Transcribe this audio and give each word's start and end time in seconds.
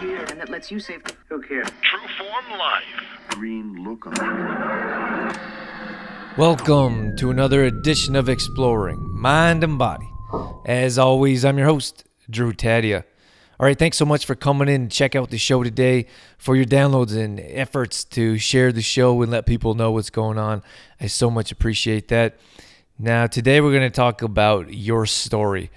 here 0.00 0.24
and 0.30 0.40
that 0.40 0.48
lets 0.48 0.70
you 0.70 0.80
save. 0.80 1.02
Who 1.28 1.42
cares? 1.42 1.68
Trueform 1.68 2.58
Life. 2.58 2.84
green 3.28 3.84
look 3.84 4.06
on. 4.06 5.36
Welcome 6.38 7.16
to 7.16 7.30
another 7.30 7.64
edition 7.64 8.16
of 8.16 8.28
Exploring 8.28 8.98
Mind 9.12 9.62
and 9.62 9.78
Body. 9.78 10.08
As 10.64 10.98
always, 10.98 11.44
I'm 11.44 11.58
your 11.58 11.66
host, 11.66 12.04
Drew 12.30 12.52
Tadia. 12.52 13.04
All 13.58 13.66
right, 13.66 13.78
thanks 13.78 13.98
so 13.98 14.06
much 14.06 14.24
for 14.24 14.34
coming 14.34 14.68
in 14.68 14.82
and 14.82 14.90
check 14.90 15.14
out 15.14 15.28
the 15.28 15.36
show 15.36 15.62
today, 15.62 16.06
for 16.38 16.56
your 16.56 16.64
downloads 16.64 17.14
and 17.14 17.38
efforts 17.38 18.04
to 18.04 18.38
share 18.38 18.72
the 18.72 18.80
show 18.80 19.20
and 19.20 19.30
let 19.30 19.44
people 19.44 19.74
know 19.74 19.90
what's 19.90 20.08
going 20.08 20.38
on. 20.38 20.62
I 20.98 21.08
so 21.08 21.30
much 21.30 21.52
appreciate 21.52 22.08
that. 22.08 22.38
Now, 22.98 23.26
today 23.26 23.60
we're 23.60 23.72
going 23.72 23.82
to 23.82 23.90
talk 23.90 24.22
about 24.22 24.72
your 24.72 25.04
story. 25.04 25.70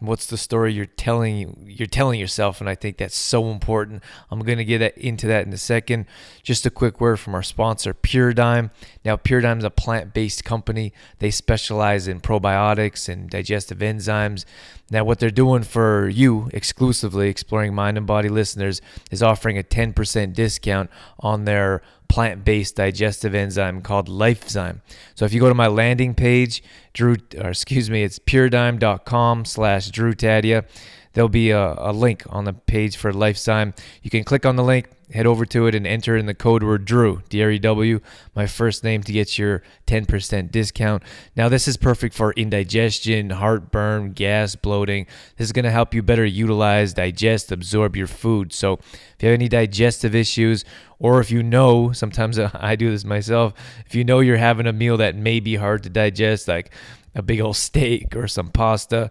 What's 0.00 0.26
the 0.26 0.38
story 0.38 0.72
you're 0.72 0.86
telling 0.86 1.64
you're 1.66 1.86
telling 1.86 2.18
yourself, 2.18 2.60
and 2.60 2.70
I 2.70 2.74
think 2.74 2.96
that's 2.96 3.16
so 3.16 3.50
important. 3.50 4.02
I'm 4.30 4.40
going 4.40 4.58
to 4.58 4.64
get 4.64 4.96
into 4.96 5.26
that 5.26 5.46
in 5.46 5.52
a 5.52 5.58
second. 5.58 6.06
Just 6.42 6.64
a 6.64 6.70
quick 6.70 7.00
word 7.00 7.18
from 7.20 7.34
our 7.34 7.42
sponsor, 7.42 7.92
Puradyme. 7.92 8.70
Now, 9.04 9.16
Puradyme 9.16 9.58
is 9.58 9.64
a 9.64 9.70
plant-based 9.70 10.42
company. 10.42 10.94
They 11.18 11.30
specialize 11.30 12.08
in 12.08 12.20
probiotics 12.20 13.10
and 13.10 13.28
digestive 13.28 13.78
enzymes. 13.78 14.46
Now, 14.90 15.04
what 15.04 15.20
they're 15.20 15.30
doing 15.30 15.62
for 15.62 16.08
you 16.08 16.50
exclusively, 16.52 17.28
exploring 17.28 17.74
mind 17.74 17.96
and 17.96 18.06
body 18.06 18.28
listeners, 18.28 18.82
is 19.10 19.22
offering 19.22 19.56
a 19.56 19.62
10% 19.62 20.34
discount 20.34 20.90
on 21.20 21.44
their 21.44 21.80
plant-based 22.08 22.74
digestive 22.74 23.34
enzyme 23.34 23.82
called 23.82 24.08
Lifezyme. 24.08 24.80
So 25.14 25.24
if 25.24 25.32
you 25.32 25.40
go 25.40 25.48
to 25.48 25.54
my 25.54 25.68
landing 25.68 26.14
page, 26.14 26.60
Drew, 26.92 27.16
or 27.38 27.50
excuse 27.50 27.88
me, 27.88 28.02
it's 28.02 28.18
puradyme.com 28.18 29.44
slash 29.44 29.90
Drew 29.90 30.12
Tadia. 30.12 30.64
There'll 31.12 31.28
be 31.28 31.50
a, 31.50 31.74
a 31.76 31.92
link 31.92 32.24
on 32.28 32.44
the 32.44 32.52
page 32.52 32.96
for 32.96 33.12
Lifezyme. 33.12 33.76
You 34.02 34.10
can 34.10 34.22
click 34.22 34.46
on 34.46 34.56
the 34.56 34.62
link, 34.62 34.88
head 35.12 35.26
over 35.26 35.44
to 35.44 35.66
it, 35.66 35.74
and 35.74 35.86
enter 35.86 36.16
in 36.16 36.26
the 36.26 36.34
code 36.34 36.62
word 36.62 36.84
Drew, 36.84 37.22
D-R-E-W, 37.28 38.00
my 38.36 38.46
first 38.46 38.84
name 38.84 39.02
to 39.02 39.12
get 39.12 39.36
your 39.36 39.62
10% 39.88 40.52
discount. 40.52 41.02
Now, 41.34 41.48
this 41.48 41.66
is 41.66 41.76
perfect 41.76 42.14
for 42.14 42.32
indigestion, 42.34 43.30
heartburn, 43.30 44.12
gas, 44.12 44.54
bloating. 44.54 45.06
This 45.36 45.46
is 45.46 45.52
going 45.52 45.64
to 45.64 45.70
help 45.72 45.94
you 45.94 46.02
better 46.02 46.24
utilize, 46.24 46.94
digest, 46.94 47.50
absorb 47.50 47.96
your 47.96 48.06
food. 48.06 48.52
So 48.52 48.74
if 48.74 49.16
you 49.20 49.28
have 49.28 49.34
any 49.34 49.48
digestive 49.48 50.14
issues, 50.14 50.64
or 51.00 51.20
if 51.20 51.30
you 51.30 51.42
know, 51.42 51.90
sometimes 51.90 52.38
I 52.54 52.76
do 52.76 52.90
this 52.90 53.04
myself, 53.04 53.52
if 53.84 53.96
you 53.96 54.04
know 54.04 54.20
you're 54.20 54.36
having 54.36 54.66
a 54.68 54.72
meal 54.72 54.96
that 54.98 55.16
may 55.16 55.40
be 55.40 55.56
hard 55.56 55.82
to 55.82 55.90
digest, 55.90 56.46
like 56.46 56.70
a 57.16 57.22
big 57.22 57.40
old 57.40 57.56
steak 57.56 58.14
or 58.14 58.28
some 58.28 58.50
pasta, 58.50 59.10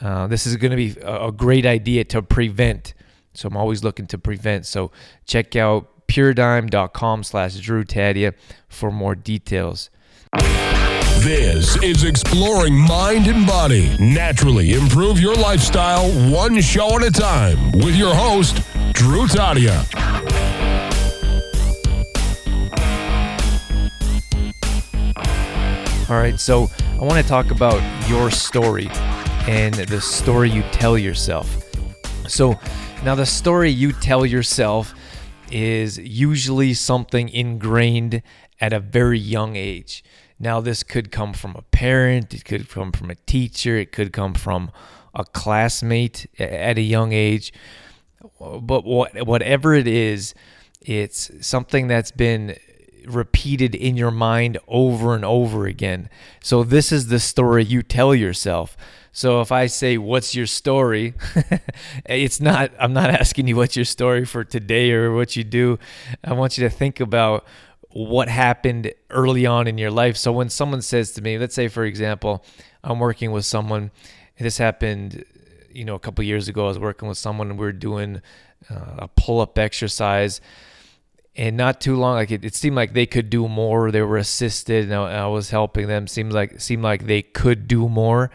uh, 0.00 0.26
this 0.26 0.46
is 0.46 0.56
going 0.56 0.70
to 0.70 0.76
be 0.76 0.98
a, 1.00 1.28
a 1.28 1.32
great 1.32 1.66
idea 1.66 2.04
to 2.04 2.22
prevent. 2.22 2.94
So 3.34 3.48
I'm 3.48 3.56
always 3.56 3.84
looking 3.84 4.06
to 4.08 4.18
prevent. 4.18 4.66
So 4.66 4.90
check 5.26 5.56
out 5.56 6.06
puradyme.com 6.08 7.24
slash 7.24 7.56
Drew 7.56 7.84
Tadia 7.84 8.34
for 8.68 8.90
more 8.90 9.14
details. 9.14 9.90
This 11.18 11.76
is 11.82 12.04
Exploring 12.04 12.78
Mind 12.78 13.26
and 13.26 13.46
Body. 13.46 13.96
Naturally 13.98 14.74
improve 14.74 15.18
your 15.18 15.34
lifestyle 15.34 16.08
one 16.30 16.60
show 16.60 16.96
at 16.96 17.02
a 17.02 17.10
time 17.10 17.72
with 17.72 17.96
your 17.96 18.14
host, 18.14 18.56
Drew 18.92 19.26
Tadia. 19.26 19.84
All 26.08 26.16
right, 26.16 26.38
so 26.38 26.70
I 26.80 26.98
want 26.98 27.20
to 27.20 27.28
talk 27.28 27.50
about 27.50 27.80
your 28.08 28.30
story 28.30 28.88
and 29.46 29.74
the 29.74 30.00
story 30.00 30.50
you 30.50 30.62
tell 30.72 30.98
yourself. 30.98 31.62
So 32.28 32.58
now 33.04 33.14
the 33.14 33.26
story 33.26 33.70
you 33.70 33.92
tell 33.92 34.26
yourself 34.26 34.94
is 35.52 35.98
usually 35.98 36.74
something 36.74 37.28
ingrained 37.28 38.22
at 38.60 38.72
a 38.72 38.80
very 38.80 39.18
young 39.18 39.54
age. 39.54 40.02
Now 40.40 40.60
this 40.60 40.82
could 40.82 41.12
come 41.12 41.32
from 41.32 41.54
a 41.54 41.62
parent, 41.62 42.34
it 42.34 42.44
could 42.44 42.68
come 42.68 42.90
from 42.90 43.10
a 43.10 43.14
teacher, 43.14 43.76
it 43.76 43.92
could 43.92 44.12
come 44.12 44.34
from 44.34 44.72
a 45.14 45.24
classmate 45.24 46.26
at 46.38 46.76
a 46.76 46.82
young 46.82 47.12
age. 47.12 47.52
But 48.40 48.84
whatever 48.84 49.74
it 49.74 49.86
is, 49.86 50.34
it's 50.80 51.30
something 51.46 51.86
that's 51.86 52.10
been 52.10 52.56
repeated 53.06 53.74
in 53.74 53.96
your 53.96 54.10
mind 54.10 54.58
over 54.68 55.14
and 55.14 55.24
over 55.24 55.66
again. 55.66 56.08
So 56.42 56.62
this 56.62 56.92
is 56.92 57.08
the 57.08 57.20
story 57.20 57.64
you 57.64 57.82
tell 57.82 58.14
yourself. 58.14 58.76
So 59.12 59.40
if 59.40 59.50
I 59.50 59.66
say 59.66 59.96
what's 59.96 60.34
your 60.34 60.46
story, 60.46 61.14
it's 62.06 62.40
not 62.40 62.72
I'm 62.78 62.92
not 62.92 63.10
asking 63.10 63.48
you 63.48 63.56
what's 63.56 63.76
your 63.76 63.84
story 63.84 64.24
for 64.24 64.44
today 64.44 64.92
or 64.92 65.14
what 65.14 65.36
you 65.36 65.44
do. 65.44 65.78
I 66.22 66.34
want 66.34 66.58
you 66.58 66.68
to 66.68 66.74
think 66.74 67.00
about 67.00 67.46
what 67.88 68.28
happened 68.28 68.92
early 69.08 69.46
on 69.46 69.66
in 69.66 69.78
your 69.78 69.90
life. 69.90 70.16
So 70.18 70.32
when 70.32 70.50
someone 70.50 70.82
says 70.82 71.12
to 71.12 71.22
me, 71.22 71.38
let's 71.38 71.54
say 71.54 71.68
for 71.68 71.84
example, 71.84 72.44
I'm 72.84 72.98
working 72.98 73.32
with 73.32 73.44
someone 73.46 73.90
this 74.38 74.58
happened 74.58 75.24
you 75.70 75.84
know 75.84 75.94
a 75.94 75.98
couple 75.98 76.24
years 76.24 76.48
ago 76.48 76.64
I 76.64 76.68
was 76.68 76.78
working 76.78 77.08
with 77.08 77.18
someone 77.18 77.50
and 77.50 77.58
we 77.58 77.66
were 77.66 77.72
doing 77.72 78.22
uh, 78.70 78.94
a 78.98 79.08
pull-up 79.08 79.58
exercise 79.58 80.40
and 81.36 81.56
not 81.56 81.80
too 81.80 81.96
long 81.96 82.14
like 82.14 82.30
it, 82.30 82.44
it 82.44 82.54
seemed 82.54 82.76
like 82.76 82.94
they 82.94 83.06
could 83.06 83.28
do 83.28 83.46
more. 83.46 83.90
They 83.90 84.02
were 84.02 84.16
assisted 84.16 84.84
and 84.84 84.94
I, 84.94 85.24
I 85.24 85.26
was 85.26 85.50
helping 85.50 85.86
them. 85.86 86.06
Seemed 86.06 86.32
like 86.32 86.60
seemed 86.60 86.82
like 86.82 87.06
they 87.06 87.22
could 87.22 87.68
do 87.68 87.88
more. 87.88 88.30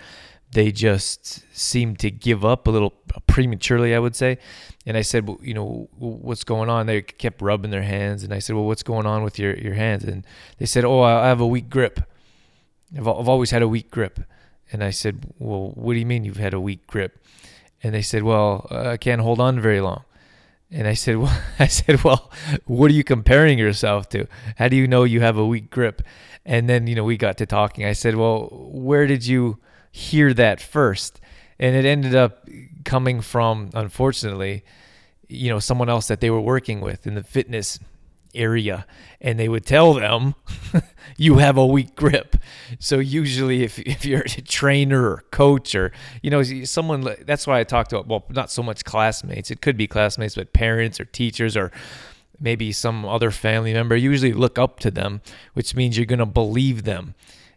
They 0.52 0.72
just 0.72 1.44
seemed 1.58 1.98
to 2.00 2.12
give 2.12 2.44
up 2.46 2.68
a 2.68 2.72
little 2.72 2.94
prematurely 3.28 3.96
i 3.96 4.00
would 4.00 4.16
say. 4.16 4.38
And 4.86 4.98
i 4.98 5.02
said 5.02 5.28
well, 5.28 5.40
you 5.42 5.54
know 5.54 5.90
what's 5.98 6.44
going 6.44 6.70
on? 6.70 6.86
They 6.86 7.02
kept 7.02 7.42
rubbing 7.42 7.72
their 7.72 7.82
hands 7.82 8.24
and 8.24 8.34
i 8.34 8.40
said 8.40 8.56
well 8.56 8.66
what's 8.66 8.84
going 8.84 9.08
on 9.08 9.24
with 9.24 9.40
your, 9.40 9.56
your 9.58 9.74
hands? 9.74 10.04
And 10.04 10.26
they 10.60 10.66
said 10.66 10.86
oh 10.86 11.02
i 11.02 11.28
have 11.28 11.42
a 11.42 11.48
weak 11.48 11.70
grip. 11.70 12.02
I've, 12.96 13.08
I've 13.08 13.30
always 13.30 13.52
had 13.52 13.64
a 13.64 13.68
weak 13.68 13.90
grip. 13.90 14.20
And 14.72 14.84
i 14.84 14.92
said 14.92 15.26
well 15.40 15.72
what 15.74 15.94
do 15.94 16.00
you 16.00 16.06
mean 16.06 16.24
you've 16.24 16.38
had 16.38 16.54
a 16.54 16.62
weak 16.62 16.86
grip? 16.86 17.18
And 17.82 17.96
they 17.96 18.04
said 18.04 18.22
well 18.22 18.68
uh, 18.70 18.90
i 18.90 18.98
can't 18.98 19.22
hold 19.22 19.40
on 19.40 19.60
very 19.60 19.82
long 19.82 20.04
and 20.72 20.88
I 20.88 20.94
said, 20.94 21.18
well, 21.20 21.42
I 21.60 21.68
said, 21.68 22.04
well, 22.04 22.32
what 22.66 22.92
are 22.92 22.94
you 22.94 23.04
comparing 23.04 23.60
yourself 23.60 24.10
to? 24.10 24.28
How 24.58 24.68
do 24.68 24.76
you 24.76 24.88
know 24.88 25.04
you 25.04 25.22
have 25.22 25.38
a 25.38 25.46
weak 25.46 25.70
grip? 25.70 26.02
And 26.46 26.68
then, 26.70 26.88
you 26.88 26.96
know, 26.96 27.04
we 27.04 27.18
got 27.18 27.38
to 27.38 27.46
talking. 27.46 27.86
I 27.86 27.94
said, 27.94 28.16
well, 28.16 28.50
where 28.52 29.06
did 29.06 29.26
you 29.26 29.60
hear 29.92 30.34
that 30.34 30.60
first? 30.62 31.22
And 31.60 31.76
it 31.76 31.86
ended 31.86 32.16
up 32.16 32.48
coming 32.84 33.22
from, 33.22 33.70
unfortunately, 33.74 34.64
you 35.28 35.50
know, 35.50 35.60
someone 35.60 35.90
else 35.90 36.08
that 36.08 36.20
they 36.20 36.30
were 36.32 36.42
working 36.42 36.82
with 36.82 37.06
in 37.06 37.14
the 37.14 37.24
fitness 37.24 37.80
area 38.34 38.86
and 39.20 39.40
they 39.40 39.50
would 39.50 39.66
tell 39.66 39.94
them 39.94 40.36
you 41.18 41.38
have 41.38 41.58
a 41.58 41.66
weak 41.66 41.96
grip. 41.96 42.36
So 42.80 43.00
usually 43.00 43.64
if, 43.64 43.80
if 43.80 44.06
you're 44.06 44.22
a 44.22 44.42
trainer 44.42 45.10
or 45.10 45.24
coach 45.32 45.76
or 45.76 45.92
you 46.22 46.30
know 46.30 46.44
someone 46.44 47.16
that's 47.26 47.46
why 47.46 47.60
i 47.60 47.64
talked 47.64 47.94
about 47.94 48.08
well 48.08 48.26
not 48.30 48.52
so 48.52 48.64
much 48.64 48.84
classmates. 48.86 49.52
It 49.52 49.62
could 49.62 49.78
be 49.78 49.88
classmates 49.88 50.36
but 50.36 50.54
parents 50.54 51.00
or 51.00 51.06
teachers 51.06 51.56
or 51.56 51.72
maybe 52.40 52.72
some 52.72 53.06
other 53.06 53.32
family 53.32 53.74
member 53.74 53.96
usually 53.96 54.34
look 54.34 54.58
up 54.58 54.80
to 54.80 54.92
them 54.92 55.22
which 55.54 55.76
means 55.76 55.98
you're 55.98 56.06
going 56.06 56.20
to 56.20 56.26
believe 56.26 56.84
them 56.84 57.14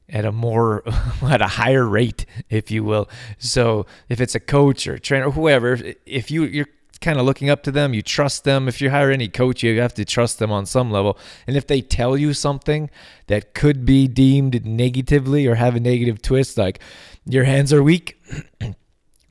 at 0.08 0.24
a 0.24 0.32
more 0.32 0.82
at 1.22 1.40
a 1.40 1.46
higher 1.46 1.86
rate 1.86 2.26
if 2.50 2.70
you 2.70 2.84
will. 2.84 3.08
So 3.38 3.86
if 4.08 4.20
it's 4.20 4.34
a 4.34 4.40
coach 4.40 4.86
or 4.86 4.94
a 4.94 5.00
trainer 5.00 5.26
or 5.26 5.32
whoever 5.32 5.78
if 6.06 6.30
you 6.30 6.44
you're 6.44 6.68
kind 6.98 7.18
of 7.18 7.26
looking 7.26 7.50
up 7.50 7.62
to 7.64 7.72
them 7.72 7.94
you 7.94 8.02
trust 8.02 8.44
them. 8.44 8.68
If 8.68 8.80
you 8.80 8.90
hire 8.90 9.10
any 9.10 9.28
coach 9.28 9.62
you 9.62 9.80
have 9.80 9.94
to 9.94 10.04
trust 10.04 10.38
them 10.38 10.50
on 10.50 10.66
some 10.66 10.90
level. 10.90 11.18
And 11.46 11.56
if 11.56 11.66
they 11.66 11.80
tell 11.80 12.16
you 12.16 12.32
something 12.34 12.90
that 13.26 13.54
could 13.54 13.84
be 13.84 14.08
deemed 14.08 14.64
negatively 14.64 15.46
or 15.46 15.54
have 15.56 15.76
a 15.76 15.80
negative 15.80 16.22
twist 16.22 16.58
like 16.58 16.80
your 17.26 17.44
hands 17.44 17.72
are 17.72 17.82
weak 17.82 18.20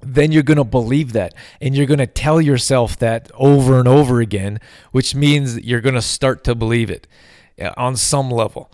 then 0.02 0.34
you're 0.34 0.44
going 0.44 0.58
to 0.58 0.66
believe 0.66 1.14
that. 1.14 1.34
And 1.62 1.76
you're 1.76 1.86
going 1.86 2.00
to 2.00 2.08
tell 2.08 2.42
yourself 2.42 3.00
that 3.00 3.32
over 3.36 3.80
and 3.80 3.88
over 3.88 4.20
again 4.20 4.60
which 4.92 5.16
means 5.16 5.60
you're 5.60 5.82
going 5.82 5.96
to 5.96 6.02
start 6.02 6.44
to 6.46 6.56
believe 6.56 6.90
it 6.90 7.08
uh, 7.62 7.72
on 7.78 7.96
some 7.96 8.30
level 8.30 8.72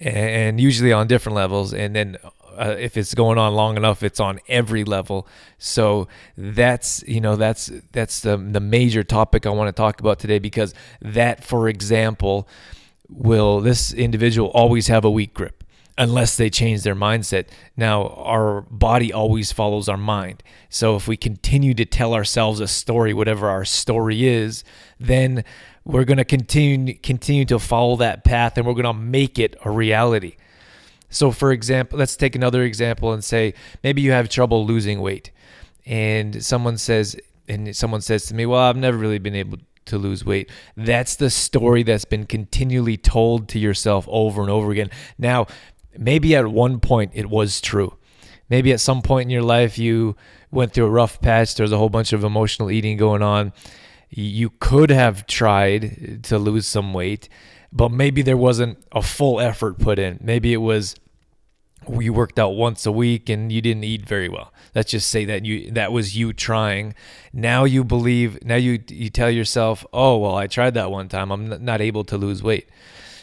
and 0.00 0.58
usually 0.58 0.92
on 0.92 1.06
different 1.06 1.36
levels. 1.36 1.74
And 1.74 1.94
then 1.94 2.16
uh, 2.56 2.76
if 2.78 2.96
it's 2.96 3.14
going 3.14 3.38
on 3.38 3.54
long 3.54 3.76
enough 3.76 4.02
it's 4.02 4.20
on 4.20 4.40
every 4.48 4.84
level 4.84 5.26
so 5.58 6.08
that's 6.36 7.02
you 7.06 7.20
know 7.20 7.36
that's 7.36 7.70
that's 7.92 8.20
the 8.20 8.36
the 8.36 8.60
major 8.60 9.02
topic 9.02 9.46
I 9.46 9.50
want 9.50 9.68
to 9.68 9.72
talk 9.72 10.00
about 10.00 10.18
today 10.18 10.38
because 10.38 10.74
that 11.00 11.44
for 11.44 11.68
example 11.68 12.48
will 13.08 13.60
this 13.60 13.92
individual 13.92 14.48
always 14.50 14.86
have 14.88 15.04
a 15.04 15.10
weak 15.10 15.34
grip 15.34 15.60
unless 16.00 16.38
they 16.38 16.48
change 16.48 16.82
their 16.82 16.96
mindset. 16.96 17.48
Now, 17.76 18.08
our 18.08 18.62
body 18.62 19.12
always 19.12 19.52
follows 19.52 19.86
our 19.86 19.98
mind. 19.98 20.42
So 20.70 20.96
if 20.96 21.06
we 21.06 21.18
continue 21.18 21.74
to 21.74 21.84
tell 21.84 22.14
ourselves 22.14 22.58
a 22.58 22.66
story, 22.66 23.12
whatever 23.12 23.50
our 23.50 23.66
story 23.66 24.26
is, 24.26 24.64
then 24.98 25.44
we're 25.84 26.04
going 26.04 26.18
to 26.18 26.24
continue 26.24 26.94
continue 26.94 27.44
to 27.44 27.58
follow 27.58 27.96
that 27.96 28.24
path 28.24 28.56
and 28.56 28.66
we're 28.66 28.74
going 28.74 28.84
to 28.84 28.94
make 28.94 29.38
it 29.38 29.56
a 29.64 29.70
reality. 29.70 30.36
So 31.10 31.30
for 31.30 31.52
example, 31.52 31.98
let's 31.98 32.16
take 32.16 32.34
another 32.34 32.62
example 32.62 33.12
and 33.12 33.22
say 33.22 33.54
maybe 33.82 34.00
you 34.00 34.12
have 34.12 34.28
trouble 34.28 34.64
losing 34.64 35.00
weight 35.00 35.30
and 35.86 36.42
someone 36.44 36.78
says, 36.78 37.16
and 37.48 37.74
someone 37.74 38.00
says 38.00 38.26
to 38.26 38.34
me, 38.34 38.46
"Well, 38.46 38.60
I've 38.60 38.76
never 38.76 38.96
really 38.96 39.18
been 39.18 39.34
able 39.34 39.58
to 39.86 39.98
lose 39.98 40.24
weight." 40.24 40.48
That's 40.76 41.16
the 41.16 41.30
story 41.30 41.82
that's 41.82 42.04
been 42.04 42.26
continually 42.26 42.96
told 42.96 43.48
to 43.48 43.58
yourself 43.58 44.06
over 44.08 44.40
and 44.40 44.50
over 44.50 44.70
again. 44.70 44.90
Now, 45.18 45.46
maybe 45.98 46.36
at 46.36 46.46
one 46.46 46.78
point 46.80 47.10
it 47.14 47.28
was 47.28 47.60
true. 47.60 47.96
Maybe 48.48 48.72
at 48.72 48.80
some 48.80 49.02
point 49.02 49.26
in 49.26 49.30
your 49.30 49.42
life 49.42 49.78
you 49.78 50.16
went 50.50 50.72
through 50.72 50.86
a 50.86 50.90
rough 50.90 51.20
patch, 51.20 51.54
there's 51.54 51.72
a 51.72 51.78
whole 51.78 51.88
bunch 51.88 52.12
of 52.12 52.24
emotional 52.24 52.70
eating 52.70 52.96
going 52.96 53.22
on. 53.22 53.52
You 54.10 54.50
could 54.58 54.90
have 54.90 55.26
tried 55.26 56.24
to 56.24 56.38
lose 56.38 56.66
some 56.66 56.92
weight, 56.92 57.28
but 57.72 57.90
maybe 57.90 58.22
there 58.22 58.36
wasn't 58.36 58.78
a 58.92 59.02
full 59.02 59.40
effort 59.40 59.78
put 59.78 59.98
in. 59.98 60.18
Maybe 60.20 60.52
it 60.52 60.58
was 60.58 60.96
you 61.88 62.12
worked 62.12 62.38
out 62.38 62.50
once 62.50 62.84
a 62.84 62.92
week 62.92 63.28
and 63.28 63.50
you 63.50 63.60
didn't 63.60 63.84
eat 63.84 64.06
very 64.06 64.28
well. 64.28 64.52
Let's 64.74 64.90
just 64.90 65.08
say 65.08 65.24
that 65.24 65.44
you 65.44 65.70
that 65.72 65.92
was 65.92 66.16
you 66.16 66.32
trying. 66.32 66.94
Now 67.32 67.64
you 67.64 67.84
believe 67.84 68.44
now 68.44 68.56
you 68.56 68.80
you 68.88 69.10
tell 69.10 69.30
yourself, 69.30 69.84
"Oh, 69.92 70.18
well, 70.18 70.36
I 70.36 70.46
tried 70.46 70.74
that 70.74 70.90
one 70.90 71.08
time. 71.08 71.30
I'm 71.30 71.64
not 71.64 71.80
able 71.80 72.04
to 72.04 72.16
lose 72.16 72.42
weight." 72.42 72.68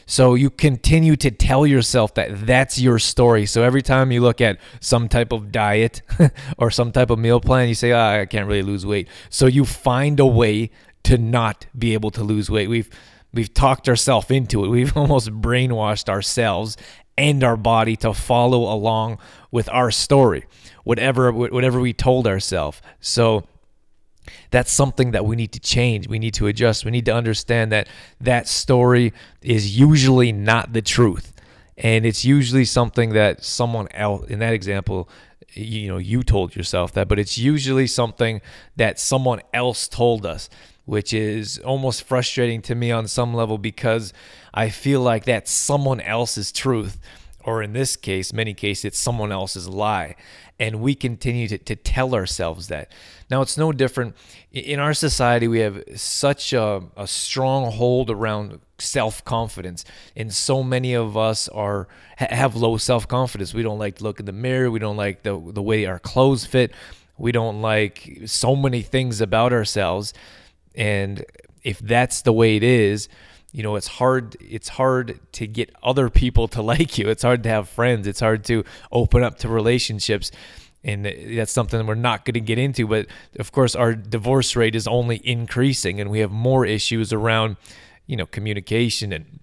So 0.09 0.35
you 0.35 0.49
continue 0.49 1.17
to 1.17 1.29
tell 1.29 1.67
yourself 1.67 2.13
that 2.13 2.47
that's 2.47 2.79
your 2.79 2.97
story. 2.97 3.45
So 3.45 3.61
every 3.63 3.81
time 3.81 4.09
you 4.09 4.21
look 4.21 4.39
at 4.39 4.57
some 4.79 5.09
type 5.09 5.33
of 5.33 5.51
diet 5.51 6.01
or 6.57 6.71
some 6.71 6.93
type 6.93 7.09
of 7.09 7.19
meal 7.19 7.41
plan, 7.41 7.67
you 7.67 7.75
say, 7.75 7.91
oh, 7.91 8.21
I 8.21 8.25
can't 8.25 8.47
really 8.47 8.61
lose 8.61 8.85
weight. 8.85 9.09
So 9.29 9.47
you 9.47 9.65
find 9.65 10.17
a 10.21 10.25
way 10.25 10.71
to 11.03 11.17
not 11.17 11.65
be 11.77 11.93
able 11.93 12.11
to 12.11 12.23
lose 12.23 12.49
weight. 12.49 12.69
We've 12.69 12.89
we've 13.33 13.53
talked 13.53 13.87
ourselves 13.89 14.29
into 14.31 14.63
it. 14.65 14.69
We've 14.69 14.95
almost 14.97 15.29
brainwashed 15.29 16.09
ourselves 16.09 16.77
and 17.17 17.43
our 17.43 17.57
body 17.57 17.95
to 17.97 18.13
follow 18.13 18.71
along 18.71 19.17
with 19.51 19.67
our 19.69 19.89
story, 19.91 20.45
whatever 20.83 21.31
whatever 21.31 21.79
we 21.79 21.93
told 21.93 22.27
ourselves. 22.27 22.81
So 22.99 23.45
that's 24.51 24.71
something 24.71 25.11
that 25.11 25.25
we 25.25 25.35
need 25.35 25.51
to 25.53 25.59
change. 25.59 26.07
We 26.07 26.19
need 26.19 26.33
to 26.35 26.47
adjust. 26.47 26.85
We 26.85 26.91
need 26.91 27.05
to 27.05 27.13
understand 27.13 27.71
that 27.71 27.87
that 28.21 28.47
story 28.47 29.13
is 29.41 29.77
usually 29.77 30.31
not 30.31 30.73
the 30.73 30.81
truth. 30.81 31.33
And 31.77 32.05
it's 32.05 32.25
usually 32.25 32.65
something 32.65 33.13
that 33.13 33.43
someone 33.43 33.87
else, 33.91 34.27
in 34.27 34.39
that 34.39 34.53
example, 34.53 35.09
you 35.53 35.87
know, 35.87 35.97
you 35.97 36.23
told 36.23 36.55
yourself 36.55 36.91
that, 36.93 37.07
but 37.07 37.19
it's 37.19 37.37
usually 37.37 37.87
something 37.87 38.41
that 38.75 38.99
someone 38.99 39.41
else 39.53 39.87
told 39.87 40.25
us, 40.25 40.49
which 40.87 41.13
is 41.13 41.59
almost 41.59 42.01
frustrating 42.01 42.63
to 42.63 42.73
me 42.73 42.89
on 42.89 43.07
some 43.07 43.35
level 43.35 43.59
because 43.59 44.13
I 44.53 44.69
feel 44.69 45.01
like 45.01 45.25
that's 45.25 45.51
someone 45.51 46.01
else's 46.01 46.51
truth 46.51 46.97
or 47.47 47.63
in 47.63 47.71
this 47.71 47.95
case, 47.95 48.33
many 48.33 48.53
cases, 48.53 48.83
it's 48.83 48.99
someone 48.99 49.31
else's 49.31 49.69
lie. 49.69 50.17
And 50.59 50.81
we 50.81 50.95
continue 50.95 51.47
to, 51.47 51.57
to 51.57 51.77
tell 51.77 52.13
ourselves 52.13 52.67
that. 52.67 52.91
Now, 53.29 53.41
it's 53.41 53.57
no 53.57 53.71
different. 53.71 54.17
In 54.51 54.81
our 54.81 54.93
society, 54.93 55.47
we 55.47 55.59
have 55.59 55.81
such 55.95 56.51
a, 56.51 56.83
a 56.97 57.07
strong 57.07 57.71
hold 57.71 58.09
around 58.09 58.59
self 58.79 59.23
confidence. 59.23 59.85
And 60.13 60.33
so 60.33 60.61
many 60.61 60.93
of 60.93 61.15
us 61.15 61.47
are 61.47 61.87
have 62.17 62.57
low 62.57 62.75
self 62.75 63.07
confidence. 63.07 63.53
We 63.53 63.63
don't 63.63 63.79
like 63.79 63.95
to 63.99 64.03
look 64.03 64.19
in 64.19 64.25
the 64.25 64.33
mirror. 64.33 64.69
We 64.69 64.79
don't 64.79 64.97
like 64.97 65.23
the, 65.23 65.39
the 65.53 65.63
way 65.63 65.85
our 65.85 65.99
clothes 65.99 66.45
fit. 66.45 66.73
We 67.17 67.31
don't 67.31 67.61
like 67.61 68.23
so 68.25 68.57
many 68.57 68.81
things 68.81 69.21
about 69.21 69.53
ourselves. 69.53 70.13
And 70.77 71.25
if 71.63 71.79
that's 71.79 72.21
the 72.21 72.31
way 72.31 72.55
it 72.55 72.63
is, 72.63 73.09
you 73.51 73.63
know 73.63 73.75
it's 73.75 73.87
hard 73.87 74.35
it's 74.39 74.67
hard 74.69 75.19
to 75.31 75.47
get 75.47 75.73
other 75.81 76.09
people 76.09 76.47
to 76.49 76.61
like 76.73 76.97
you. 76.97 77.09
It's 77.09 77.23
hard 77.23 77.43
to 77.43 77.49
have 77.49 77.67
friends. 77.67 78.07
It's 78.07 78.21
hard 78.21 78.45
to 78.45 78.63
open 78.91 79.23
up 79.23 79.39
to 79.39 79.49
relationships. 79.49 80.31
And 80.83 81.05
that's 81.05 81.51
something 81.51 81.85
we're 81.85 81.95
not 81.95 82.23
going 82.23 82.35
to 82.35 82.39
get 82.39 82.57
into 82.57 82.87
but 82.87 83.07
of 83.39 83.51
course 83.51 83.75
our 83.75 83.93
divorce 83.93 84.55
rate 84.55 84.75
is 84.75 84.87
only 84.87 85.17
increasing 85.27 85.99
and 85.99 86.09
we 86.09 86.19
have 86.19 86.31
more 86.31 86.65
issues 86.65 87.11
around 87.11 87.57
you 88.05 88.15
know 88.15 88.25
communication 88.25 89.11
and 89.11 89.39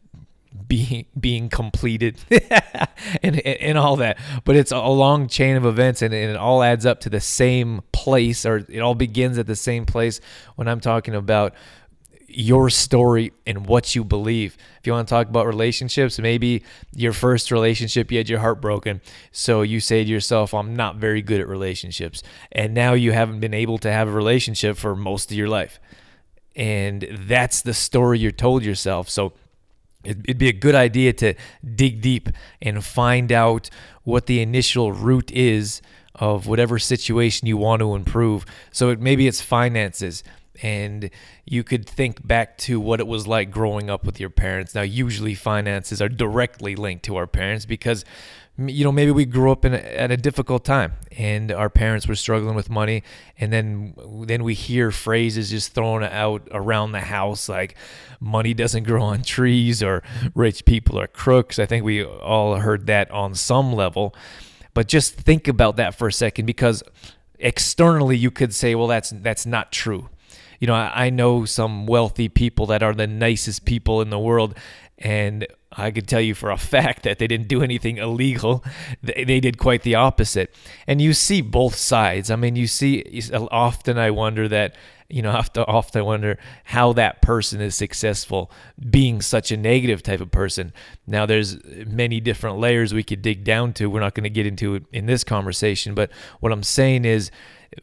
being 0.68 1.04
being 1.18 1.48
completed 1.48 2.16
and, 3.22 3.40
and 3.40 3.76
all 3.76 3.96
that 3.96 4.18
but 4.44 4.54
it's 4.54 4.70
a 4.70 4.78
long 4.78 5.26
chain 5.26 5.56
of 5.56 5.66
events 5.66 6.00
and, 6.00 6.14
and 6.14 6.30
it 6.30 6.36
all 6.36 6.62
adds 6.62 6.86
up 6.86 7.00
to 7.00 7.10
the 7.10 7.20
same 7.20 7.82
place 7.92 8.46
or 8.46 8.58
it 8.68 8.78
all 8.78 8.94
begins 8.94 9.36
at 9.36 9.46
the 9.46 9.56
same 9.56 9.84
place 9.84 10.20
when 10.54 10.68
i'm 10.68 10.80
talking 10.80 11.14
about 11.14 11.54
your 12.36 12.68
story 12.70 13.32
and 13.46 13.66
what 13.66 13.94
you 13.94 14.04
believe. 14.04 14.56
If 14.80 14.86
you 14.86 14.92
want 14.92 15.06
to 15.08 15.12
talk 15.12 15.28
about 15.28 15.46
relationships, 15.46 16.18
maybe 16.18 16.64
your 16.94 17.12
first 17.12 17.50
relationship, 17.50 18.10
you 18.10 18.18
had 18.18 18.28
your 18.28 18.40
heart 18.40 18.60
broken. 18.60 19.00
So 19.32 19.62
you 19.62 19.80
say 19.80 20.04
to 20.04 20.10
yourself, 20.10 20.52
I'm 20.52 20.74
not 20.74 20.96
very 20.96 21.22
good 21.22 21.40
at 21.40 21.48
relationships. 21.48 22.22
And 22.52 22.74
now 22.74 22.94
you 22.94 23.12
haven't 23.12 23.40
been 23.40 23.54
able 23.54 23.78
to 23.78 23.90
have 23.90 24.08
a 24.08 24.12
relationship 24.12 24.76
for 24.76 24.96
most 24.96 25.30
of 25.30 25.36
your 25.36 25.48
life. 25.48 25.78
And 26.56 27.06
that's 27.20 27.62
the 27.62 27.74
story 27.74 28.18
you're 28.18 28.30
told 28.30 28.64
yourself. 28.64 29.08
So 29.08 29.32
it'd 30.04 30.38
be 30.38 30.48
a 30.48 30.52
good 30.52 30.74
idea 30.74 31.12
to 31.14 31.34
dig 31.74 32.00
deep 32.00 32.28
and 32.60 32.84
find 32.84 33.32
out 33.32 33.70
what 34.02 34.26
the 34.26 34.40
initial 34.40 34.92
root 34.92 35.30
is 35.32 35.80
of 36.14 36.46
whatever 36.46 36.78
situation 36.78 37.48
you 37.48 37.56
want 37.56 37.80
to 37.80 37.94
improve. 37.94 38.44
So 38.70 38.90
it, 38.90 39.00
maybe 39.00 39.26
it's 39.26 39.40
finances 39.40 40.22
and 40.62 41.10
you 41.44 41.64
could 41.64 41.88
think 41.88 42.26
back 42.26 42.56
to 42.58 42.80
what 42.80 43.00
it 43.00 43.06
was 43.06 43.26
like 43.26 43.50
growing 43.50 43.90
up 43.90 44.04
with 44.04 44.20
your 44.20 44.30
parents. 44.30 44.74
Now, 44.74 44.82
usually 44.82 45.34
finances 45.34 46.00
are 46.00 46.08
directly 46.08 46.76
linked 46.76 47.04
to 47.06 47.16
our 47.16 47.26
parents 47.26 47.66
because 47.66 48.04
you 48.56 48.84
know 48.84 48.92
maybe 48.92 49.10
we 49.10 49.24
grew 49.24 49.50
up 49.50 49.64
in 49.64 49.74
a, 49.74 49.78
at 49.78 50.12
a 50.12 50.16
difficult 50.16 50.64
time 50.64 50.92
and 51.18 51.50
our 51.50 51.68
parents 51.68 52.06
were 52.06 52.14
struggling 52.14 52.54
with 52.54 52.70
money 52.70 53.02
and 53.36 53.52
then 53.52 53.92
then 54.28 54.44
we 54.44 54.54
hear 54.54 54.92
phrases 54.92 55.50
just 55.50 55.74
thrown 55.74 56.04
out 56.04 56.46
around 56.52 56.92
the 56.92 57.00
house 57.00 57.48
like 57.48 57.74
money 58.20 58.54
doesn't 58.54 58.84
grow 58.84 59.02
on 59.02 59.22
trees 59.22 59.82
or 59.82 60.02
rich 60.34 60.64
people 60.64 60.98
are 60.98 61.06
crooks. 61.06 61.58
I 61.58 61.66
think 61.66 61.84
we 61.84 62.04
all 62.04 62.56
heard 62.56 62.86
that 62.86 63.10
on 63.10 63.34
some 63.34 63.72
level. 63.72 64.14
But 64.72 64.88
just 64.88 65.14
think 65.14 65.46
about 65.46 65.76
that 65.76 65.94
for 65.94 66.08
a 66.08 66.12
second 66.12 66.46
because 66.46 66.82
externally 67.38 68.16
you 68.16 68.30
could 68.30 68.54
say 68.54 68.74
well 68.74 68.86
that's 68.86 69.10
that's 69.10 69.44
not 69.44 69.72
true 69.72 70.08
you 70.64 70.66
know, 70.66 70.76
I, 70.76 71.08
I 71.08 71.10
know 71.10 71.44
some 71.44 71.84
wealthy 71.84 72.30
people 72.30 72.64
that 72.68 72.82
are 72.82 72.94
the 72.94 73.06
nicest 73.06 73.66
people 73.66 74.00
in 74.00 74.08
the 74.08 74.18
world, 74.18 74.56
and 74.96 75.46
I 75.70 75.90
could 75.90 76.08
tell 76.08 76.22
you 76.22 76.34
for 76.34 76.50
a 76.50 76.56
fact 76.74 77.02
that 77.02 77.18
they 77.18 77.26
didn't 77.26 77.48
do 77.48 77.62
anything 77.62 77.98
illegal. 77.98 78.64
They, 79.02 79.24
they 79.24 79.40
did 79.40 79.58
quite 79.58 79.82
the 79.82 79.96
opposite. 79.96 80.54
And 80.86 81.02
you 81.02 81.12
see 81.12 81.42
both 81.42 81.74
sides. 81.74 82.30
I 82.30 82.36
mean, 82.36 82.56
you 82.56 82.66
see, 82.66 83.04
often 83.50 83.98
I 83.98 84.10
wonder 84.10 84.48
that, 84.48 84.74
you 85.10 85.20
know, 85.20 85.32
often, 85.36 85.64
often 85.64 85.98
I 85.98 86.02
wonder 86.02 86.38
how 86.64 86.94
that 86.94 87.20
person 87.20 87.60
is 87.60 87.74
successful 87.74 88.50
being 88.88 89.20
such 89.20 89.52
a 89.52 89.58
negative 89.58 90.02
type 90.02 90.22
of 90.22 90.30
person. 90.30 90.72
Now, 91.06 91.26
there's 91.26 91.62
many 91.86 92.20
different 92.20 92.56
layers 92.56 92.94
we 92.94 93.02
could 93.02 93.20
dig 93.20 93.44
down 93.44 93.74
to. 93.74 93.90
We're 93.90 94.00
not 94.00 94.14
going 94.14 94.24
to 94.24 94.30
get 94.30 94.46
into 94.46 94.76
it 94.76 94.84
in 94.94 95.04
this 95.04 95.24
conversation. 95.24 95.94
But 95.94 96.10
what 96.40 96.52
I'm 96.52 96.62
saying 96.62 97.04
is, 97.04 97.30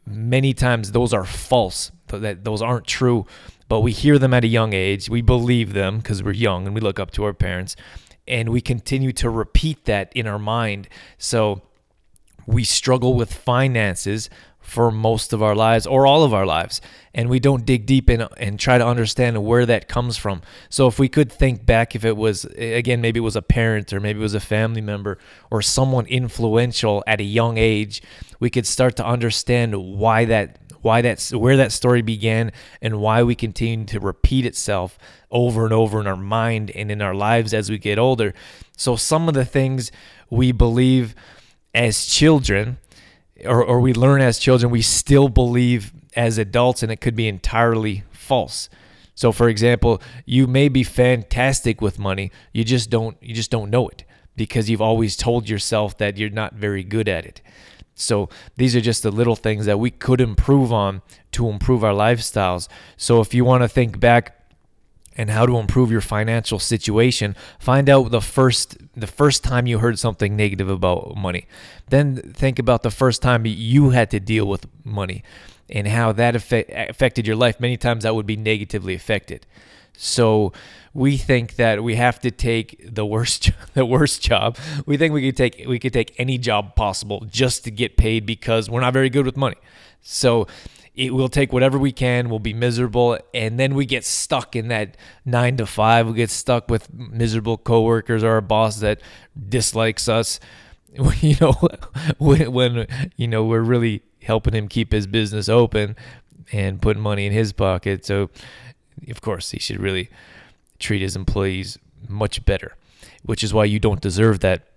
many 0.06 0.54
times 0.54 0.92
those 0.92 1.14
are 1.14 1.26
false 1.26 1.92
that 2.20 2.44
those 2.44 2.62
aren't 2.62 2.88
true, 2.88 3.26
but 3.68 3.82
we 3.82 3.92
hear 3.92 4.20
them 4.20 4.34
at 4.34 4.44
a 4.44 4.48
young 4.48 4.74
age. 4.74 5.10
We 5.10 5.22
believe 5.22 5.74
them 5.74 5.98
because 5.98 6.24
we're 6.24 6.34
young 6.34 6.66
and 6.66 6.76
we 6.76 6.82
look 6.82 7.00
up 7.00 7.12
to 7.12 7.24
our 7.24 7.34
parents, 7.34 7.76
and 8.28 8.50
we 8.50 8.62
continue 8.62 9.12
to 9.14 9.30
repeat 9.30 9.86
that 9.86 10.12
in 10.14 10.28
our 10.28 10.40
mind. 10.40 10.88
So 11.18 11.62
we 12.46 12.64
struggle 12.64 13.14
with 13.14 13.34
finances 13.34 14.30
for 14.62 14.92
most 14.92 15.34
of 15.34 15.42
our 15.42 15.56
lives 15.56 15.88
or 15.88 16.06
all 16.06 16.24
of 16.24 16.34
our 16.34 16.46
lives 16.46 16.80
and 17.14 17.30
we 17.30 17.40
don't 17.40 17.66
dig 17.66 17.86
deep 17.86 18.10
in 18.10 18.22
and 18.38 18.60
try 18.60 18.78
to 18.78 18.86
understand 18.86 19.44
where 19.44 19.66
that 19.66 19.88
comes 19.88 20.16
from 20.16 20.42
so 20.70 20.88
if 20.88 21.00
we 21.00 21.10
could 21.10 21.32
think 21.32 21.66
back 21.66 21.96
if 21.96 22.06
it 22.06 22.16
was 22.16 22.46
again 22.56 23.02
maybe 23.02 23.18
it 23.18 23.24
was 23.24 23.36
a 23.36 23.42
parent 23.42 23.92
or 23.92 24.00
maybe 24.00 24.20
it 24.20 24.22
was 24.22 24.36
a 24.36 24.40
family 24.40 24.80
member 24.80 25.18
or 25.50 25.62
someone 25.64 26.06
influential 26.06 27.04
at 27.08 27.20
a 27.20 27.24
young 27.24 27.58
age 27.58 28.04
we 28.40 28.52
could 28.52 28.66
start 28.68 28.96
to 28.96 29.06
understand 29.06 29.76
why 29.76 30.26
that 30.26 30.61
why 30.82 31.02
that's 31.02 31.34
where 31.34 31.58
that 31.58 31.72
story 31.72 32.02
began 32.02 32.52
and 32.82 33.00
why 33.00 33.24
we 33.24 33.36
continue 33.36 33.86
to 33.86 34.00
repeat 34.00 34.46
itself 34.46 34.98
over 35.30 35.64
and 35.64 35.74
over 35.74 36.00
in 36.00 36.08
our 36.08 36.18
mind 36.18 36.72
and 36.72 36.92
in 36.92 37.02
our 37.02 37.14
lives 37.14 37.54
as 37.54 37.70
we 37.70 37.78
get 37.78 38.00
older. 38.00 38.34
So 38.78 38.96
some 38.96 39.28
of 39.28 39.34
the 39.34 39.46
things 39.46 39.92
we 40.30 40.52
believe 40.52 41.16
as 41.74 42.06
children 42.06 42.78
or, 43.46 43.64
or 43.64 43.80
we 43.80 43.94
learn 43.94 44.22
as 44.22 44.40
children, 44.40 44.72
we 44.72 44.82
still 44.82 45.30
believe 45.30 45.94
as 46.16 46.38
adults 46.38 46.84
and 46.84 46.92
it 46.92 47.02
could 47.02 47.16
be 47.16 47.28
entirely 47.28 48.04
false. 48.12 48.70
So 49.16 49.32
for 49.32 49.50
example, 49.50 50.02
you 50.26 50.48
may 50.48 50.68
be 50.70 50.84
fantastic 50.84 51.82
with 51.82 52.00
money, 52.00 52.32
you 52.54 52.64
just 52.64 52.90
don't 52.90 53.18
you 53.22 53.36
just 53.36 53.52
don't 53.52 53.70
know 53.70 53.88
it 53.88 54.04
because 54.36 54.70
you've 54.70 54.82
always 54.82 55.16
told 55.16 55.50
yourself 55.50 55.98
that 55.98 56.18
you're 56.18 56.30
not 56.30 56.54
very 56.54 56.84
good 56.84 57.08
at 57.08 57.26
it. 57.26 57.42
So 57.96 58.30
these 58.58 58.76
are 58.76 58.82
just 58.82 59.04
the 59.04 59.12
little 59.12 59.36
things 59.36 59.66
that 59.66 59.80
we 59.80 59.92
could 59.92 60.22
improve 60.22 60.74
on 60.74 61.02
to 61.34 61.50
improve 61.50 61.84
our 61.84 61.94
lifestyles. 61.94 62.68
So 62.98 63.22
if 63.22 63.34
you 63.34 63.46
want 63.46 63.64
to 63.64 63.68
think 63.68 64.00
back 64.00 64.38
and 65.18 65.30
how 65.30 65.46
to 65.46 65.58
improve 65.58 65.92
your 65.92 66.02
financial 66.02 66.58
situation 66.58 67.36
find 67.60 67.90
out 67.90 68.12
the 68.12 68.22
first 68.22 68.78
the 68.96 69.08
first 69.08 69.44
time 69.44 69.68
you 69.68 69.80
heard 69.80 70.00
something 70.00 70.36
negative 70.36 70.70
about 70.70 71.16
money. 71.18 71.48
Then 71.90 72.16
think 72.34 72.60
about 72.60 72.84
the 72.84 72.92
first 72.92 73.22
time 73.22 73.46
you 73.46 73.90
had 73.90 74.10
to 74.12 74.20
deal 74.20 74.46
with 74.46 74.68
money 74.86 75.24
and 75.70 75.88
how 75.88 76.12
that 76.14 76.36
affect, 76.36 76.72
affected 76.74 77.26
your 77.26 77.36
life. 77.36 77.60
Many 77.60 77.78
times 77.78 78.04
that 78.04 78.16
would 78.16 78.26
be 78.26 78.38
negatively 78.38 78.94
affected. 78.94 79.46
So 79.94 80.54
we 80.94 81.18
think 81.18 81.56
that 81.56 81.84
we 81.84 81.96
have 81.96 82.20
to 82.20 82.32
take 82.32 82.94
the 82.94 83.06
worst 83.06 83.52
the 83.74 83.86
worst 83.86 84.22
job. 84.22 84.58
We 84.86 84.98
think 84.98 85.14
we 85.14 85.22
could 85.22 85.38
take 85.38 85.64
we 85.68 85.80
could 85.80 85.94
take 85.94 86.14
any 86.18 86.38
job 86.38 86.76
possible 86.76 87.26
just 87.30 87.64
to 87.66 87.72
get 87.72 87.98
paid 87.98 88.26
because 88.26 88.70
we're 88.70 88.82
not 88.82 88.94
very 88.94 89.10
good 89.10 89.26
with 89.26 89.38
money. 89.38 89.58
So 90.02 90.48
it 90.94 91.14
will 91.14 91.30
take 91.30 91.54
whatever 91.54 91.78
we 91.78 91.92
can. 91.92 92.30
We'll 92.30 92.40
be 92.40 92.54
miserable. 92.54 93.18
And 93.34 93.60
then 93.60 93.76
we 93.76 93.86
get 93.86 94.04
stuck 94.04 94.56
in 94.56 94.68
that 94.68 94.98
nine 95.26 95.56
to 95.58 95.66
five. 95.66 96.08
We 96.08 96.14
get 96.14 96.30
stuck 96.30 96.70
with 96.70 96.94
miserable 96.94 97.58
coworkers 97.58 98.24
or 98.24 98.38
a 98.38 98.42
boss 98.42 98.80
that 98.80 99.02
dislikes 99.50 100.10
us. 100.10 100.40
You 101.22 101.38
know 101.40 101.54
when, 102.18 102.52
when 102.52 102.88
you 103.16 103.26
know 103.26 103.46
we're 103.46 103.62
really 103.62 104.02
helping 104.24 104.54
him 104.54 104.68
keep 104.68 104.92
his 104.92 105.08
business 105.08 105.48
open 105.48 105.96
and 106.52 106.82
putting 106.82 107.02
money 107.02 107.26
in 107.26 107.32
his 107.32 107.54
pocket. 107.54 108.04
So 108.06 108.30
of 109.10 109.22
course 109.22 109.52
he 109.52 109.60
should 109.60 109.80
really 109.80 110.10
treat 110.82 111.02
his 111.02 111.16
employees 111.16 111.78
much 112.08 112.44
better 112.46 112.76
which 113.24 113.44
is 113.44 113.54
why 113.54 113.66
you 113.66 113.80
don't 113.80 114.02
deserve 114.02 114.40
that. 114.42 114.68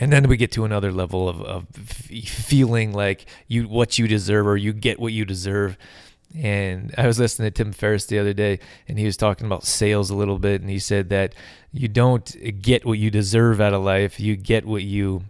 And 0.00 0.12
then 0.12 0.28
we 0.28 0.36
get 0.36 0.52
to 0.52 0.64
another 0.64 0.92
level 0.92 1.28
of, 1.28 1.40
of 1.42 1.66
feeling 1.74 2.92
like 2.92 3.26
you 3.48 3.66
what 3.68 3.98
you 3.98 4.06
deserve 4.06 4.46
or 4.46 4.56
you 4.56 4.72
get 4.72 5.00
what 5.00 5.12
you 5.12 5.24
deserve. 5.24 5.76
And 6.36 6.94
i 6.98 7.06
was 7.06 7.18
listening 7.18 7.50
to 7.50 7.50
tim 7.50 7.72
ferriss 7.72 8.04
the 8.04 8.18
other 8.18 8.34
day 8.34 8.60
and 8.86 8.98
he 8.98 9.06
was 9.06 9.16
talking 9.16 9.46
about 9.46 9.64
sales 9.64 10.10
a 10.10 10.14
little 10.14 10.38
bit 10.38 10.60
and 10.60 10.68
he 10.68 10.78
said 10.78 11.08
that 11.08 11.34
you 11.72 11.88
don't 11.88 12.60
get 12.60 12.84
what 12.84 12.98
you 12.98 13.10
deserve 13.10 13.62
out 13.62 13.72
of 13.72 13.82
life 13.82 14.20
you 14.20 14.36
get 14.36 14.66
what 14.66 14.82
you 14.82 15.24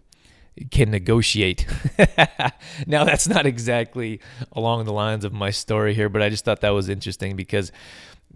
can 0.73 0.91
negotiate. 0.91 1.67
Now 2.89 3.05
that's 3.05 3.29
not 3.29 3.47
exactly 3.47 4.21
along 4.51 4.87
the 4.87 4.93
lines 4.93 5.25
of 5.25 5.33
my 5.33 5.51
story 5.51 5.95
here 5.95 6.09
but 6.09 6.21
i 6.21 6.29
just 6.29 6.45
thought 6.45 6.63
that 6.63 6.71
was 6.71 6.89
interesting 6.89 7.37
because 7.37 7.71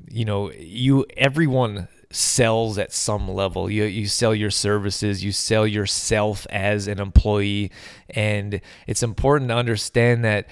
you 0.08 0.25
know 0.25 0.50
you 0.52 1.06
everyone 1.16 1.88
sells 2.12 2.78
at 2.78 2.92
some 2.92 3.28
level. 3.28 3.70
You 3.70 3.84
you 3.84 4.06
sell 4.06 4.34
your 4.34 4.50
services, 4.50 5.25
you 5.25 5.32
sell 5.32 5.66
yourself 5.66 6.46
as 6.50 6.87
an 6.87 7.00
employee, 7.00 7.70
and 8.11 8.61
it's 8.87 9.02
important 9.02 9.49
to 9.49 9.56
understand 9.56 10.25
that 10.25 10.46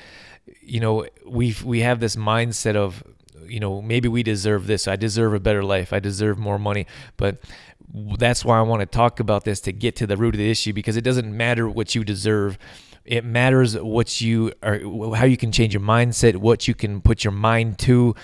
you 0.61 0.81
know 0.81 1.07
we 1.27 1.55
we 1.65 1.81
have 1.81 2.01
this 2.01 2.17
mindset 2.17 2.77
of 2.77 3.03
you 3.45 3.61
know 3.61 3.83
maybe 3.83 4.09
we 4.09 4.23
deserve 4.23 4.67
this. 4.67 4.89
I 4.89 4.97
deserve 4.97 5.35
a 5.35 5.41
better 5.41 5.63
life. 5.63 5.93
I 5.93 6.01
deserve 6.01 6.39
more 6.39 6.59
money, 6.59 6.87
but 7.17 7.43
that's 8.19 8.45
why 8.45 8.59
I 8.59 8.63
want 8.63 8.81
to 8.81 8.87
talk 8.87 9.21
about 9.21 9.45
this 9.45 9.61
to 9.63 9.73
get 9.73 9.97
to 9.97 10.07
the 10.07 10.17
root 10.17 10.35
of 10.35 10.39
the 10.39 10.51
issue 10.51 10.73
because 10.73 10.97
it 10.97 11.03
doesn't 11.03 11.37
matter 11.37 11.69
what 11.69 11.95
you 11.95 12.05
deserve 12.05 12.57
it 13.05 13.25
matters 13.25 13.77
what 13.77 14.21
you 14.21 14.53
are 14.63 14.79
how 15.17 15.25
you 15.25 15.37
can 15.37 15.51
change 15.51 15.75
your 15.75 15.83
mindset 15.83 16.37
what 16.37 16.69
you 16.69 16.75
can 16.75 17.01
put 17.01 17.25
your 17.25 17.33
mind 17.33 17.79
to 17.79 18.15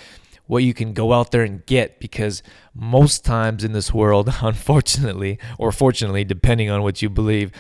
what 0.47 0.63
you 0.63 0.73
can 0.73 0.93
go 0.93 1.13
out 1.13 1.31
there 1.31 1.43
and 1.43 1.65
get 1.67 1.99
because 1.99 2.43
most 2.75 3.25
times 3.25 3.65
in 3.65 3.73
this 3.73 3.93
world, 3.93 4.33
unfortunately, 4.43 5.39
or 5.59 5.73
fortunately, 5.73 6.25
depending 6.25 6.71
on 6.71 6.83
what 6.83 7.03
you 7.03 7.11
believe, 7.11 7.51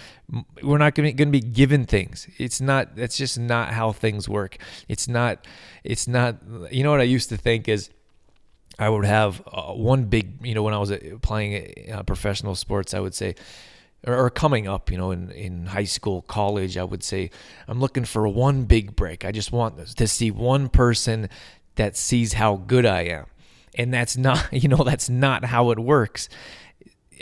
we're 0.62 0.78
not 0.78 0.94
going 0.94 1.16
to 1.16 1.26
be 1.26 1.40
given 1.40 1.84
things. 1.84 2.28
It's 2.38 2.60
not, 2.60 2.96
that's 2.96 3.16
just 3.16 3.38
not 3.38 3.72
how 3.72 3.92
things 3.92 4.28
work. 4.28 4.56
It's 4.88 5.08
not, 5.08 5.46
it's 5.84 6.06
not, 6.06 6.36
you 6.70 6.82
know 6.82 6.90
what 6.90 7.00
I 7.00 7.04
used 7.04 7.28
to 7.30 7.36
think 7.36 7.68
is, 7.68 7.90
I 8.78 8.88
would 8.90 9.06
have 9.06 9.42
uh, 9.50 9.72
one 9.72 10.04
big, 10.04 10.44
you 10.44 10.54
know, 10.54 10.62
when 10.62 10.74
I 10.74 10.78
was 10.78 10.92
uh, 10.92 10.98
playing 11.22 11.90
uh, 11.90 12.02
professional 12.02 12.54
sports, 12.54 12.92
I 12.92 13.00
would 13.00 13.14
say, 13.14 13.34
or, 14.06 14.30
coming 14.30 14.68
up, 14.68 14.90
you 14.90 14.98
know, 14.98 15.10
in, 15.10 15.30
in 15.30 15.66
high 15.66 15.84
school, 15.84 16.22
college, 16.22 16.76
I 16.76 16.84
would 16.84 17.02
say, 17.02 17.30
I'm 17.66 17.80
looking 17.80 18.04
for 18.04 18.28
one 18.28 18.64
big 18.64 18.94
break. 18.94 19.24
I 19.24 19.32
just 19.32 19.50
want 19.50 19.96
to 19.96 20.06
see 20.06 20.30
one 20.30 20.68
person 20.68 21.28
that 21.76 21.96
sees 21.96 22.34
how 22.34 22.56
good 22.56 22.84
I 22.84 23.02
am. 23.02 23.26
And 23.74 23.92
that's 23.92 24.16
not, 24.16 24.48
you 24.52 24.68
know, 24.68 24.82
that's 24.84 25.08
not 25.08 25.44
how 25.44 25.70
it 25.70 25.78
works. 25.78 26.28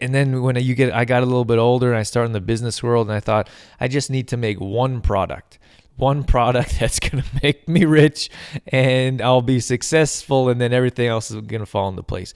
And 0.00 0.14
then 0.14 0.42
when 0.42 0.56
you 0.56 0.74
get, 0.74 0.92
I 0.92 1.04
got 1.04 1.22
a 1.22 1.26
little 1.26 1.44
bit 1.44 1.58
older 1.58 1.90
and 1.90 1.98
I 1.98 2.02
started 2.02 2.28
in 2.28 2.32
the 2.32 2.40
business 2.40 2.82
world 2.82 3.06
and 3.06 3.16
I 3.16 3.20
thought, 3.20 3.48
I 3.78 3.86
just 3.86 4.10
need 4.10 4.28
to 4.28 4.36
make 4.36 4.60
one 4.60 5.00
product, 5.00 5.58
one 5.96 6.24
product 6.34 6.80
that's 6.80 6.98
going 6.98 7.22
to 7.22 7.28
make 7.42 7.68
me 7.68 7.84
rich 7.84 8.30
and 8.68 9.20
I'll 9.20 9.42
be 9.42 9.60
successful 9.60 10.48
and 10.48 10.60
then 10.60 10.72
everything 10.72 11.06
else 11.06 11.30
is 11.30 11.40
going 11.42 11.60
to 11.60 11.66
fall 11.66 11.88
into 11.88 12.02
place. 12.02 12.34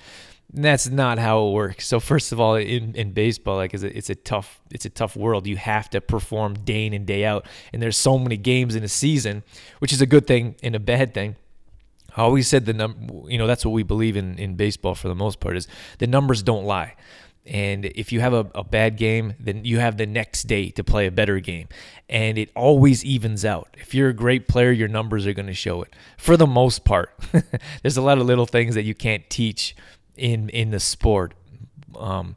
And 0.55 0.65
that's 0.65 0.89
not 0.89 1.19
how 1.19 1.47
it 1.47 1.53
works. 1.53 1.87
So 1.87 2.01
first 2.01 2.33
of 2.33 2.41
all, 2.41 2.55
in, 2.55 2.95
in 2.95 3.13
baseball, 3.13 3.57
like 3.57 3.75
it's 3.75 3.83
a, 3.83 3.97
it's 3.97 4.09
a 4.09 4.15
tough 4.15 4.61
it's 4.71 4.87
a 4.87 4.91
tough 4.91 5.15
world. 5.15 5.47
You 5.47 5.57
have 5.59 5.91
to 5.91 6.01
perform 6.01 6.55
day 6.55 6.87
in 6.87 6.95
and 6.95 7.07
day 7.07 7.25
out, 7.25 7.47
and 7.73 7.83
there's 7.83 7.99
so 7.99 8.19
many 8.19 8.39
games 8.39 8.75
in 8.75 8.83
a 8.83 8.89
season, 8.89 9.43
which 9.81 9.93
is 9.93 10.01
a 10.01 10.07
good 10.07 10.27
thing 10.27 10.57
and 10.63 10.75
a 10.75 10.81
bad 10.81 11.13
thing. 11.13 11.37
I 12.17 12.23
always 12.23 12.49
said 12.49 12.67
the 12.67 12.73
num 12.73 13.27
you 13.29 13.39
know 13.39 13.47
that's 13.47 13.65
what 13.65 13.73
we 13.73 13.83
believe 13.83 14.17
in 14.17 14.39
in 14.39 14.57
baseball 14.57 14.95
for 14.95 15.09
the 15.09 15.15
most 15.15 15.41
part 15.41 15.57
is 15.57 15.69
the 15.99 16.07
numbers 16.07 16.43
don't 16.43 16.65
lie. 16.65 16.95
And 17.47 17.87
if 17.87 18.13
you 18.13 18.21
have 18.21 18.35
a, 18.35 18.47
a 18.55 18.63
bad 18.63 18.99
game, 18.99 19.33
then 19.41 19.65
you 19.65 19.79
have 19.79 19.97
the 19.97 20.05
next 20.05 20.43
day 20.43 20.69
to 20.71 20.85
play 20.85 21.07
a 21.07 21.11
better 21.11 21.41
game. 21.41 21.69
And 22.07 22.37
it 22.37 22.51
always 22.55 23.03
evens 23.07 23.43
out. 23.43 23.75
If 23.79 23.95
you're 23.95 24.11
a 24.11 24.15
great 24.15 24.49
player, 24.49 24.71
your 24.71 24.89
numbers 24.89 25.27
are 25.27 25.33
going 25.33 25.47
to 25.47 25.55
show 25.55 25.81
it 25.81 25.97
for 26.19 26.37
the 26.37 26.47
most 26.47 26.85
part. 26.85 27.11
There's 27.83 27.97
a 27.97 28.03
lot 28.03 28.19
of 28.19 28.27
little 28.27 28.45
things 28.45 28.75
that 28.75 28.83
you 28.83 28.95
can't 28.95 29.29
teach 29.31 29.75
in 30.15 30.51
in 30.51 30.73
the 30.73 30.81
sport. 30.81 31.33
Um, 31.97 32.35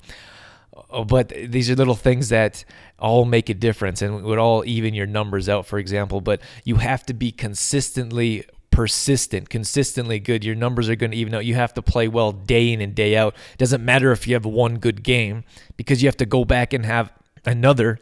but 1.07 1.29
these 1.29 1.69
are 1.69 1.75
little 1.75 1.95
things 1.95 2.29
that 2.29 2.63
all 2.99 3.25
make 3.25 3.49
a 3.49 3.53
difference 3.53 4.01
and 4.01 4.23
would 4.23 4.37
all 4.37 4.63
even 4.65 4.93
your 4.93 5.07
numbers 5.07 5.49
out 5.49 5.65
for 5.65 5.79
example 5.79 6.21
but 6.21 6.41
you 6.63 6.75
have 6.75 7.05
to 7.05 7.13
be 7.13 7.31
consistently 7.31 8.45
persistent, 8.71 9.49
consistently 9.49 10.19
good, 10.19 10.43
your 10.43 10.55
numbers 10.55 10.89
are 10.89 10.95
going 10.95 11.11
to 11.11 11.17
even 11.17 11.33
out. 11.33 11.45
You 11.45 11.55
have 11.55 11.73
to 11.75 11.81
play 11.81 12.07
well 12.07 12.31
day 12.31 12.71
in 12.71 12.81
and 12.81 12.95
day 12.95 13.15
out. 13.15 13.35
It 13.53 13.59
doesn't 13.59 13.83
matter 13.83 14.11
if 14.11 14.27
you 14.27 14.33
have 14.33 14.45
one 14.45 14.79
good 14.79 15.03
game 15.03 15.43
because 15.77 16.01
you 16.01 16.07
have 16.07 16.17
to 16.17 16.25
go 16.25 16.45
back 16.45 16.73
and 16.73 16.85
have 16.85 17.13
another 17.45 17.99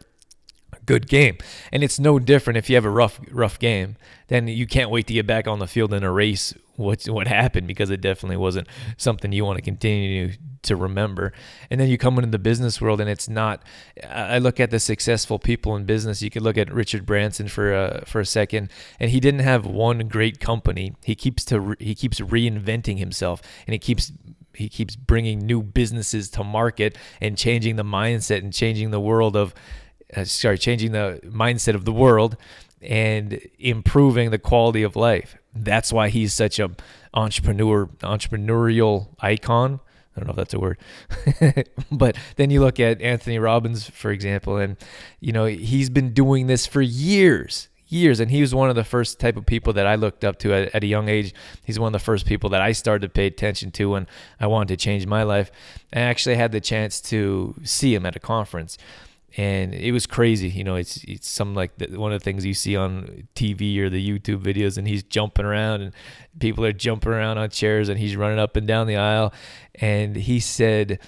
good 0.86 1.08
game. 1.08 1.38
And 1.72 1.82
it's 1.82 1.98
no 1.98 2.18
different 2.18 2.56
if 2.56 2.68
you 2.68 2.76
have 2.76 2.84
a 2.84 2.90
rough 2.90 3.20
rough 3.30 3.58
game. 3.58 3.96
Then 4.28 4.48
you 4.48 4.66
can't 4.66 4.90
wait 4.90 5.06
to 5.08 5.12
get 5.12 5.26
back 5.26 5.46
on 5.48 5.58
the 5.58 5.66
field 5.66 5.92
and 5.92 6.04
erase 6.04 6.54
what 6.76 7.04
what 7.04 7.28
happened 7.28 7.66
because 7.66 7.90
it 7.90 8.00
definitely 8.00 8.36
wasn't 8.36 8.66
something 8.96 9.32
you 9.32 9.44
want 9.44 9.58
to 9.58 9.62
continue 9.62 10.32
to 10.62 10.76
remember. 10.76 11.32
And 11.70 11.80
then 11.80 11.88
you 11.88 11.98
come 11.98 12.18
into 12.18 12.30
the 12.30 12.38
business 12.38 12.80
world 12.80 13.00
and 13.00 13.08
it's 13.08 13.28
not 13.28 13.62
I 14.08 14.38
look 14.38 14.60
at 14.60 14.70
the 14.70 14.80
successful 14.80 15.38
people 15.38 15.76
in 15.76 15.84
business. 15.84 16.22
You 16.22 16.30
could 16.30 16.42
look 16.42 16.58
at 16.58 16.72
Richard 16.72 17.06
Branson 17.06 17.48
for 17.48 17.72
a, 17.72 18.04
for 18.06 18.20
a 18.20 18.26
second 18.26 18.70
and 18.98 19.10
he 19.10 19.20
didn't 19.20 19.40
have 19.40 19.66
one 19.66 20.08
great 20.08 20.40
company. 20.40 20.94
He 21.04 21.14
keeps 21.14 21.44
to 21.46 21.76
he 21.78 21.94
keeps 21.94 22.20
reinventing 22.20 22.98
himself 22.98 23.42
and 23.66 23.72
he 23.72 23.78
keeps 23.78 24.12
he 24.54 24.68
keeps 24.68 24.96
bringing 24.96 25.38
new 25.38 25.62
businesses 25.62 26.28
to 26.30 26.44
market 26.44 26.98
and 27.20 27.38
changing 27.38 27.76
the 27.76 27.84
mindset 27.84 28.38
and 28.38 28.52
changing 28.52 28.90
the 28.90 29.00
world 29.00 29.36
of 29.36 29.54
uh, 30.16 30.24
sorry, 30.24 30.58
changing 30.58 30.92
the 30.92 31.20
mindset 31.24 31.74
of 31.74 31.84
the 31.84 31.92
world 31.92 32.36
and 32.80 33.40
improving 33.58 34.30
the 34.30 34.38
quality 34.38 34.82
of 34.82 34.96
life. 34.96 35.36
That's 35.54 35.92
why 35.92 36.08
he's 36.08 36.32
such 36.32 36.58
a 36.58 36.70
entrepreneur 37.12 37.86
entrepreneurial 38.02 39.08
icon 39.20 39.80
I 40.16 40.20
don't 40.20 40.26
know 40.26 40.32
if 40.32 40.36
that's 40.36 40.54
a 40.54 40.58
word. 40.58 40.78
but 41.92 42.16
then 42.36 42.50
you 42.50 42.60
look 42.60 42.80
at 42.80 43.00
Anthony 43.00 43.38
Robbins, 43.38 43.88
for 43.88 44.10
example, 44.10 44.56
and 44.56 44.76
you 45.20 45.32
know, 45.32 45.46
he's 45.46 45.88
been 45.88 46.12
doing 46.12 46.46
this 46.46 46.66
for 46.66 46.82
years, 46.82 47.68
years. 47.86 48.18
And 48.18 48.30
he 48.30 48.40
was 48.40 48.54
one 48.54 48.68
of 48.68 48.76
the 48.76 48.84
first 48.84 49.20
type 49.20 49.36
of 49.36 49.46
people 49.46 49.72
that 49.74 49.86
I 49.86 49.94
looked 49.94 50.24
up 50.24 50.38
to 50.40 50.52
at, 50.52 50.74
at 50.74 50.82
a 50.82 50.86
young 50.86 51.08
age. 51.08 51.32
He's 51.64 51.78
one 51.78 51.88
of 51.88 51.92
the 51.92 52.04
first 52.04 52.26
people 52.26 52.50
that 52.50 52.60
I 52.60 52.72
started 52.72 53.06
to 53.06 53.08
pay 53.08 53.26
attention 53.26 53.70
to 53.72 53.90
when 53.90 54.08
I 54.40 54.48
wanted 54.48 54.68
to 54.68 54.76
change 54.76 55.06
my 55.06 55.22
life. 55.22 55.52
I 55.92 56.00
actually 56.00 56.36
had 56.36 56.50
the 56.50 56.60
chance 56.60 57.00
to 57.02 57.54
see 57.62 57.94
him 57.94 58.04
at 58.04 58.16
a 58.16 58.20
conference 58.20 58.78
and 59.36 59.74
it 59.74 59.92
was 59.92 60.06
crazy. 60.06 60.48
You 60.48 60.64
know, 60.64 60.74
it's 60.74 61.04
it's 61.04 61.28
some 61.28 61.54
like 61.54 61.76
the, 61.78 61.98
one 61.98 62.12
of 62.12 62.20
the 62.20 62.24
things 62.24 62.44
you 62.44 62.54
see 62.54 62.76
on 62.76 63.28
TV 63.34 63.78
or 63.78 63.88
the 63.88 64.04
YouTube 64.04 64.42
videos, 64.42 64.76
and 64.76 64.88
he's 64.88 65.02
jumping 65.02 65.44
around, 65.44 65.82
and 65.82 65.92
people 66.38 66.64
are 66.64 66.72
jumping 66.72 67.12
around 67.12 67.38
on 67.38 67.50
chairs, 67.50 67.88
and 67.88 67.98
he's 67.98 68.16
running 68.16 68.38
up 68.38 68.56
and 68.56 68.66
down 68.66 68.86
the 68.86 68.96
aisle, 68.96 69.32
and 69.76 70.16
he 70.16 70.40
said, 70.40 70.98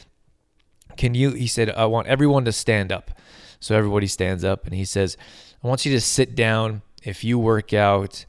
"Can 0.97 1.14
you?" 1.14 1.33
He 1.33 1.47
said, 1.47 1.71
"I 1.71 1.87
want 1.87 2.07
everyone 2.07 2.45
to 2.45 2.52
stand 2.52 2.93
up." 2.93 3.11
So 3.59 3.76
everybody 3.76 4.07
stands 4.07 4.45
up, 4.45 4.67
and 4.67 4.75
he 4.75 4.85
says, 4.85 5.17
"I 5.62 5.69
want 5.69 5.85
you 5.85 5.93
to 5.93 6.00
sit 6.00 6.35
down. 6.35 6.83
If 7.02 7.25
you 7.25 7.38
work 7.38 7.73
out, 7.73 8.25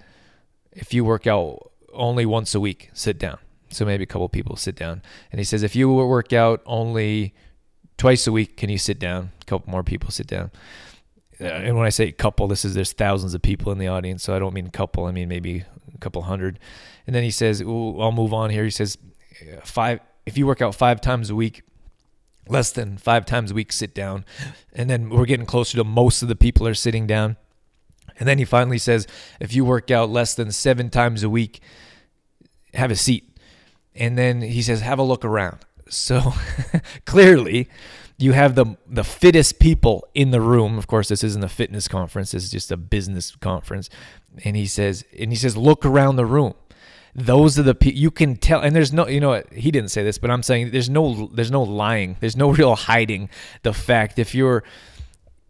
if 0.72 0.94
you 0.94 1.06
work 1.06 1.28
out 1.28 1.72
only 1.94 2.26
once 2.26 2.56
a 2.56 2.60
week, 2.60 2.90
sit 2.94 3.20
down." 3.20 3.38
So 3.70 3.86
maybe 3.86 4.04
a 4.04 4.08
couple 4.08 4.28
people 4.30 4.56
sit 4.56 4.76
down, 4.76 5.04
and 5.32 5.40
he 5.40 5.46
says, 5.46 5.62
"If 5.62 5.76
you 5.76 5.92
work 5.94 6.34
out 6.34 6.62
only." 6.66 7.36
Twice 7.98 8.28
a 8.28 8.32
week 8.32 8.58
can 8.58 8.70
you 8.70 8.78
sit 8.78 9.00
down? 9.00 9.32
A 9.42 9.46
couple 9.46 9.72
more 9.72 9.84
people 9.84 10.12
sit 10.12 10.28
down. 10.28 10.52
Uh, 11.42 11.46
and 11.46 11.76
when 11.76 11.86
i 11.86 11.90
say 11.90 12.12
couple 12.12 12.48
this 12.48 12.64
is 12.64 12.76
there's 12.76 12.94
thousands 12.94 13.34
of 13.34 13.42
people 13.42 13.72
in 13.72 13.80
the 13.80 13.88
audience 13.88 14.22
so 14.22 14.36
i 14.36 14.40
don't 14.40 14.54
mean 14.54 14.70
couple 14.70 15.06
i 15.06 15.12
mean 15.12 15.28
maybe 15.28 15.64
a 15.94 15.98
couple 15.98 16.22
hundred. 16.24 16.60
And 17.06 17.16
then 17.16 17.24
he 17.24 17.32
says 17.32 17.62
i'll 17.62 18.12
move 18.12 18.34
on 18.34 18.50
here. 18.50 18.64
He 18.64 18.70
says 18.70 18.98
uh, 19.42 19.62
five 19.64 20.00
if 20.26 20.38
you 20.38 20.48
work 20.48 20.62
out 20.62 20.76
five 20.76 21.02
times 21.02 21.30
a 21.30 21.36
week 21.36 21.64
less 22.48 22.72
than 22.72 22.98
five 22.98 23.26
times 23.26 23.52
a 23.52 23.54
week 23.54 23.72
sit 23.72 23.94
down. 23.96 24.26
And 24.74 24.90
then 24.90 25.10
we're 25.10 25.26
getting 25.26 25.46
closer 25.46 25.78
to 25.78 25.84
most 25.84 26.22
of 26.22 26.28
the 26.28 26.36
people 26.36 26.68
are 26.68 26.74
sitting 26.74 27.08
down. 27.08 27.38
And 28.20 28.28
then 28.28 28.38
he 28.38 28.46
finally 28.46 28.78
says 28.78 29.08
if 29.40 29.54
you 29.54 29.66
work 29.66 29.92
out 29.92 30.10
less 30.10 30.36
than 30.36 30.52
seven 30.52 30.90
times 30.90 31.24
a 31.24 31.30
week 31.30 31.62
have 32.74 32.92
a 32.92 32.96
seat. 32.96 33.38
And 33.96 34.18
then 34.18 34.42
he 34.42 34.62
says 34.62 34.82
have 34.82 35.00
a 35.00 35.04
look 35.04 35.24
around 35.26 35.60
so 35.90 36.34
clearly 37.06 37.70
you 38.18 38.34
have 38.34 38.56
the 38.56 38.78
the 38.88 39.04
fittest 39.04 39.60
people 39.60 40.08
in 40.13 40.32
the 40.32 40.42
room. 40.42 40.78
Of 40.78 40.88
course 40.88 41.10
this 41.10 41.24
isn't 41.24 41.44
a 41.44 41.50
fitness 41.50 41.88
conference. 41.88 42.32
This 42.32 42.44
is 42.44 42.52
just 42.52 42.72
a 42.72 42.78
business 42.78 43.36
conference. 43.36 43.90
And 44.44 44.56
he 44.56 44.66
says 44.66 45.04
and 45.18 45.32
he 45.32 45.36
says 45.36 45.58
look 45.58 45.86
around 45.86 46.16
the 46.16 46.25
room. 46.25 46.54
Those 47.16 47.60
are 47.60 47.63
the 47.63 47.75
people 47.75 48.00
you 48.00 48.12
can 48.12 48.38
tell 48.38 48.62
and 48.62 48.75
there's 48.75 48.94
no 48.94 49.08
you 49.08 49.20
know 49.20 49.44
he 49.52 49.72
didn't 49.72 49.90
say 49.90 50.04
this 50.04 50.18
but 50.18 50.32
i'm 50.32 50.42
saying 50.42 50.72
there's 50.72 50.90
no 50.90 51.28
there's 51.28 51.52
no 51.52 51.62
lying. 51.62 52.18
There's 52.20 52.38
no 52.38 52.50
real 52.60 52.75
hiding 52.75 53.30
the 53.63 53.74
fact 53.74 54.20
if 54.20 54.34
you're 54.34 54.63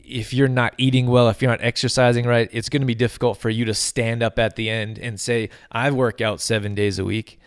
if 0.03 0.33
you're 0.33 0.49
not 0.49 0.73
eating 0.77 1.07
well 1.07 1.29
if 1.29 1.41
you're 1.41 1.51
not 1.51 1.61
exercising 1.61 2.25
right 2.25 2.49
it's 2.51 2.67
going 2.67 2.81
to 2.81 2.85
be 2.85 2.95
difficult 2.95 3.37
for 3.37 3.49
you 3.49 3.63
to 3.65 3.73
stand 3.73 4.21
up 4.21 4.37
at 4.37 4.57
the 4.57 4.69
end 4.69 4.99
and 4.99 5.17
say 5.17 5.49
i 5.71 5.89
work 5.89 6.19
out 6.19 6.41
seven 6.41 6.75
days 6.75 6.99
a 6.99 7.05
week 7.05 7.39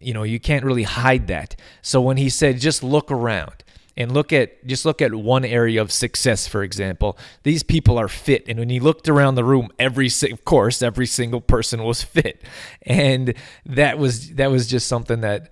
you 0.00 0.14
know 0.14 0.22
you 0.22 0.40
can't 0.40 0.64
really 0.64 0.84
hide 0.84 1.26
that 1.26 1.56
so 1.82 2.00
when 2.00 2.16
he 2.16 2.28
said 2.28 2.58
just 2.60 2.82
look 2.82 3.10
around 3.10 3.64
and 3.96 4.12
look 4.12 4.32
at 4.32 4.64
just 4.66 4.84
look 4.84 5.02
at 5.02 5.14
one 5.14 5.44
area 5.44 5.80
of 5.80 5.90
success 5.90 6.46
for 6.46 6.62
example 6.62 7.18
these 7.42 7.62
people 7.62 7.98
are 7.98 8.08
fit 8.08 8.44
and 8.48 8.58
when 8.58 8.70
he 8.70 8.80
looked 8.80 9.08
around 9.08 9.34
the 9.34 9.44
room 9.44 9.68
every 9.78 10.08
of 10.30 10.44
course 10.44 10.82
every 10.82 11.06
single 11.06 11.40
person 11.40 11.82
was 11.82 12.02
fit 12.14 12.42
and 12.82 13.34
that 13.66 13.98
was 13.98 14.34
that 14.34 14.50
was 14.50 14.66
just 14.66 14.86
something 14.86 15.20
that 15.20 15.50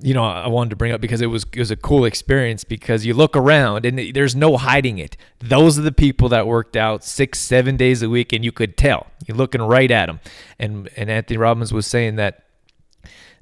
you 0.00 0.14
know 0.14 0.24
I 0.24 0.48
wanted 0.48 0.70
to 0.70 0.76
bring 0.76 0.92
up 0.92 1.00
because 1.00 1.20
it 1.20 1.26
was 1.26 1.44
it 1.52 1.58
was 1.58 1.70
a 1.70 1.76
cool 1.76 2.04
experience 2.04 2.64
because 2.64 3.04
you 3.04 3.14
look 3.14 3.36
around 3.36 3.84
and 3.84 4.14
there's 4.14 4.36
no 4.36 4.56
hiding 4.56 4.98
it. 4.98 5.16
Those 5.40 5.78
are 5.78 5.82
the 5.82 5.92
people 5.92 6.28
that 6.28 6.46
worked 6.46 6.76
out 6.76 7.04
6 7.04 7.38
7 7.38 7.76
days 7.76 8.02
a 8.02 8.08
week 8.08 8.32
and 8.32 8.44
you 8.44 8.52
could 8.52 8.76
tell. 8.76 9.08
You're 9.26 9.36
looking 9.36 9.62
right 9.62 9.90
at 9.90 10.06
them. 10.06 10.20
And 10.58 10.88
and 10.96 11.10
Anthony 11.10 11.36
Robbins 11.36 11.72
was 11.72 11.86
saying 11.86 12.16
that 12.16 12.44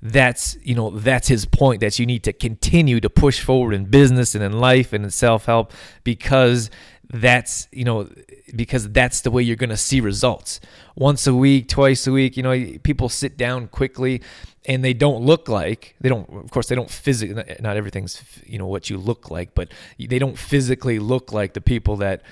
that's 0.03 0.57
you 0.63 0.75
know 0.75 0.91
that's 0.91 1.29
his 1.29 1.45
point 1.45 1.81
that 1.81 1.99
you 1.99 2.07
need 2.07 2.23
to 2.25 2.33
continue 2.33 3.01
to 3.01 3.11
push 3.11 3.41
forward 3.41 3.75
in 3.75 3.85
business 3.87 4.35
and 4.35 4.45
in 4.45 4.53
life 4.53 4.93
and 4.93 5.05
in 5.05 5.11
self-help 5.11 5.73
because 6.05 6.71
that's 7.09 7.69
you 7.73 7.85
know 7.85 8.09
because 8.55 8.91
that's 8.91 9.21
the 9.21 9.31
way 9.31 9.43
you're 9.43 9.57
going 9.57 9.71
to 9.71 9.77
see 9.77 10.01
results. 10.01 10.61
Once 10.97 11.27
a 11.27 11.35
week 11.35 11.69
twice 11.69 12.07
a 12.07 12.13
week 12.13 12.37
you 12.37 12.43
know 12.43 12.79
people 12.83 13.09
sit 13.09 13.37
down 13.37 13.69
quickly 13.69 14.21
and 14.67 14.85
they 14.85 14.93
don't 14.93 15.25
look 15.25 15.49
like 15.49 15.95
they 16.01 16.09
don't 16.09 16.29
of 16.29 16.51
course 16.51 16.69
they 16.69 16.75
don't 16.75 16.91
physically 16.91 17.43
not 17.61 17.77
everything's 17.77 18.23
you 18.45 18.59
know 18.59 18.67
what 18.67 18.91
you 18.91 18.99
look 18.99 19.31
like 19.31 19.55
but 19.55 19.69
they 19.99 20.19
don't 20.19 20.39
physically 20.39 20.99
look 20.99 21.33
like 21.33 21.55
the 21.55 21.61
people 21.61 21.97
that 21.97 22.23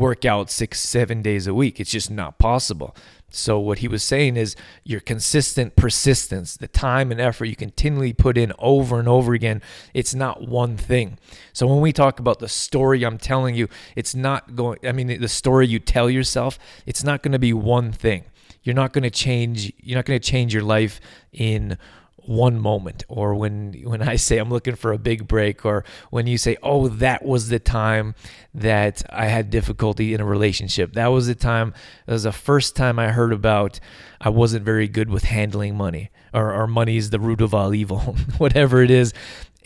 work 0.00 0.24
out 0.24 0.50
six 0.50 0.80
seven 0.80 1.20
days 1.20 1.46
a 1.46 1.52
week. 1.52 1.78
It's 1.78 1.90
just 1.90 2.10
not 2.10 2.38
possible 2.38 2.96
so 3.30 3.58
what 3.58 3.78
he 3.78 3.88
was 3.88 4.02
saying 4.02 4.36
is 4.36 4.56
your 4.84 5.00
consistent 5.00 5.76
persistence, 5.76 6.56
the 6.56 6.68
time 6.68 7.10
and 7.12 7.20
effort 7.20 7.46
you 7.46 7.56
continually 7.56 8.12
put 8.12 8.36
in 8.36 8.52
over 8.58 8.98
and 8.98 9.08
over 9.08 9.34
again, 9.34 9.62
it's 9.94 10.14
not 10.14 10.46
one 10.46 10.76
thing. 10.76 11.18
So 11.52 11.66
when 11.66 11.80
we 11.80 11.92
talk 11.92 12.18
about 12.18 12.40
the 12.40 12.48
story 12.48 13.04
I'm 13.04 13.18
telling 13.18 13.54
you, 13.54 13.68
it's 13.94 14.14
not 14.14 14.56
going 14.56 14.78
I 14.84 14.92
mean 14.92 15.20
the 15.20 15.28
story 15.28 15.66
you 15.66 15.78
tell 15.78 16.10
yourself, 16.10 16.58
it's 16.86 17.04
not 17.04 17.22
going 17.22 17.32
to 17.32 17.38
be 17.38 17.52
one 17.52 17.92
thing. 17.92 18.24
You're 18.62 18.74
not 18.74 18.92
going 18.92 19.04
to 19.04 19.10
change 19.10 19.72
you're 19.78 19.96
not 19.96 20.04
going 20.04 20.20
to 20.20 20.30
change 20.30 20.52
your 20.52 20.64
life 20.64 21.00
in 21.32 21.78
one 22.26 22.58
moment 22.58 23.04
or 23.08 23.34
when 23.34 23.72
when 23.84 24.02
I 24.02 24.16
say 24.16 24.38
I'm 24.38 24.50
looking 24.50 24.74
for 24.74 24.92
a 24.92 24.98
big 24.98 25.26
break 25.26 25.64
or 25.64 25.84
when 26.10 26.26
you 26.26 26.38
say 26.38 26.56
oh 26.62 26.88
that 26.88 27.24
was 27.24 27.48
the 27.48 27.58
time 27.58 28.14
that 28.54 29.02
I 29.10 29.26
had 29.26 29.50
difficulty 29.50 30.14
in 30.14 30.20
a 30.20 30.24
relationship. 30.24 30.94
That 30.94 31.08
was 31.08 31.26
the 31.26 31.34
time 31.34 31.74
it 32.06 32.12
was 32.12 32.24
the 32.24 32.32
first 32.32 32.76
time 32.76 32.98
I 32.98 33.08
heard 33.08 33.32
about 33.32 33.80
I 34.20 34.28
wasn't 34.28 34.64
very 34.64 34.88
good 34.88 35.10
with 35.10 35.24
handling 35.24 35.76
money 35.76 36.10
or, 36.32 36.52
or 36.52 36.66
money 36.66 36.96
is 36.96 37.10
the 37.10 37.20
root 37.20 37.40
of 37.40 37.54
all 37.54 37.74
evil 37.74 37.98
whatever 38.38 38.82
it 38.82 38.90
is. 38.90 39.12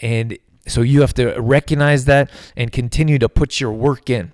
And 0.03 0.39
so 0.67 0.81
you 0.81 1.03
have 1.03 1.15
to 1.15 1.39
recognize 1.41 2.07
that 2.07 2.31
and 2.57 2.73
continue 2.73 3.19
to 3.19 3.29
put 3.29 3.61
your 3.61 3.73
work 3.73 4.09
in 4.09 4.33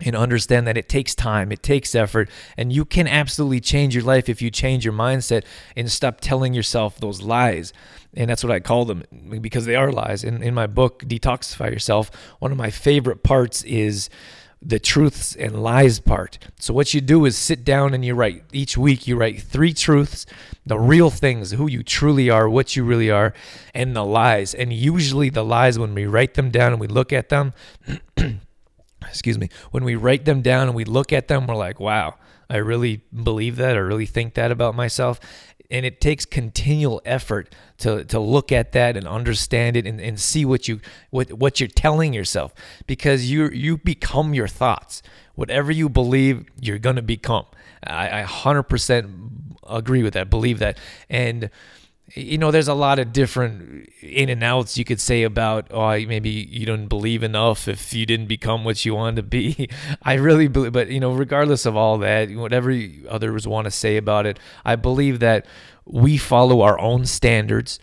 and 0.00 0.14
understand 0.14 0.66
that 0.66 0.76
it 0.76 0.88
takes 0.88 1.14
time, 1.14 1.50
it 1.50 1.62
takes 1.62 1.94
effort, 1.94 2.28
and 2.56 2.72
you 2.72 2.84
can 2.84 3.08
absolutely 3.08 3.60
change 3.60 3.94
your 3.94 4.04
life 4.04 4.28
if 4.28 4.42
you 4.42 4.50
change 4.50 4.84
your 4.84 4.92
mindset 4.92 5.44
and 5.74 5.90
stop 5.90 6.20
telling 6.20 6.52
yourself 6.52 6.98
those 6.98 7.22
lies. 7.22 7.72
And 8.14 8.30
that's 8.30 8.44
what 8.44 8.52
I 8.52 8.60
call 8.60 8.84
them 8.84 9.04
because 9.40 9.66
they 9.66 9.74
are 9.74 9.92
lies. 9.92 10.24
In, 10.24 10.42
in 10.42 10.54
my 10.54 10.66
book, 10.66 11.00
Detoxify 11.04 11.70
Yourself, 11.70 12.10
one 12.38 12.52
of 12.52 12.58
my 12.58 12.70
favorite 12.70 13.22
parts 13.22 13.62
is 13.64 14.08
the 14.62 14.78
truths 14.78 15.36
and 15.36 15.62
lies 15.62 16.00
part. 16.00 16.38
So, 16.58 16.72
what 16.72 16.94
you 16.94 17.00
do 17.00 17.24
is 17.24 17.36
sit 17.36 17.64
down 17.64 17.94
and 17.94 18.04
you 18.04 18.14
write 18.14 18.44
each 18.52 18.76
week, 18.76 19.06
you 19.06 19.16
write 19.16 19.42
three 19.42 19.72
truths, 19.72 20.26
the 20.64 20.78
real 20.78 21.10
things, 21.10 21.52
who 21.52 21.68
you 21.68 21.82
truly 21.82 22.30
are, 22.30 22.48
what 22.48 22.74
you 22.74 22.84
really 22.84 23.10
are, 23.10 23.34
and 23.74 23.94
the 23.94 24.04
lies. 24.04 24.54
And 24.54 24.72
usually, 24.72 25.28
the 25.30 25.44
lies, 25.44 25.78
when 25.78 25.94
we 25.94 26.06
write 26.06 26.34
them 26.34 26.50
down 26.50 26.72
and 26.72 26.80
we 26.80 26.88
look 26.88 27.12
at 27.12 27.28
them, 27.28 27.52
excuse 29.16 29.38
me, 29.38 29.48
when 29.70 29.84
we 29.84 29.94
write 29.94 30.24
them 30.24 30.42
down 30.42 30.68
and 30.68 30.76
we 30.76 30.84
look 30.84 31.12
at 31.12 31.28
them, 31.28 31.46
we're 31.46 31.56
like, 31.56 31.80
wow, 31.80 32.14
I 32.48 32.58
really 32.58 33.02
believe 33.12 33.56
that. 33.56 33.76
I 33.76 33.80
really 33.80 34.06
think 34.06 34.34
that 34.34 34.50
about 34.50 34.74
myself. 34.74 35.18
And 35.70 35.84
it 35.84 36.00
takes 36.00 36.24
continual 36.24 37.02
effort 37.04 37.52
to, 37.78 38.04
to 38.04 38.20
look 38.20 38.52
at 38.52 38.72
that 38.72 38.96
and 38.96 39.06
understand 39.06 39.76
it 39.76 39.86
and, 39.86 40.00
and 40.00 40.20
see 40.20 40.44
what 40.44 40.68
you 40.68 40.80
what 41.10 41.32
what 41.32 41.58
you're 41.58 41.68
telling 41.68 42.14
yourself 42.14 42.54
because 42.86 43.28
you 43.28 43.48
you 43.48 43.76
become 43.76 44.32
your 44.32 44.46
thoughts. 44.46 45.02
Whatever 45.34 45.72
you 45.72 45.88
believe, 45.88 46.44
you're 46.60 46.78
gonna 46.78 47.02
become. 47.02 47.46
I, 47.84 48.22
I 48.22 48.24
100% 48.24 49.30
agree 49.68 50.02
with 50.04 50.14
that. 50.14 50.30
Believe 50.30 50.60
that. 50.60 50.78
And 51.10 51.50
you 52.14 52.38
know, 52.38 52.52
there's 52.52 52.68
a 52.68 52.74
lot 52.74 52.98
of 52.98 53.12
different 53.12 53.88
in 54.00 54.28
and 54.28 54.42
outs 54.44 54.78
you 54.78 54.84
could 54.84 55.00
say 55.00 55.24
about, 55.24 55.66
oh, 55.72 55.90
maybe 56.06 56.30
you 56.30 56.64
don't 56.64 56.86
believe 56.86 57.22
enough 57.24 57.66
if 57.66 57.92
you 57.92 58.06
didn't 58.06 58.26
become 58.26 58.64
what 58.64 58.84
you 58.84 58.94
wanted 58.94 59.16
to 59.16 59.22
be. 59.24 59.68
I 60.02 60.14
really 60.14 60.46
believe, 60.46 60.72
but, 60.72 60.88
you 60.88 61.00
know, 61.00 61.12
regardless 61.12 61.66
of 61.66 61.76
all 61.76 61.98
that, 61.98 62.30
whatever 62.30 62.72
others 63.08 63.48
want 63.48 63.64
to 63.64 63.72
say 63.72 63.96
about 63.96 64.24
it, 64.24 64.38
I 64.64 64.76
believe 64.76 65.18
that 65.20 65.46
we 65.84 66.16
follow 66.16 66.60
our 66.60 66.78
own 66.78 67.06
standards, 67.06 67.80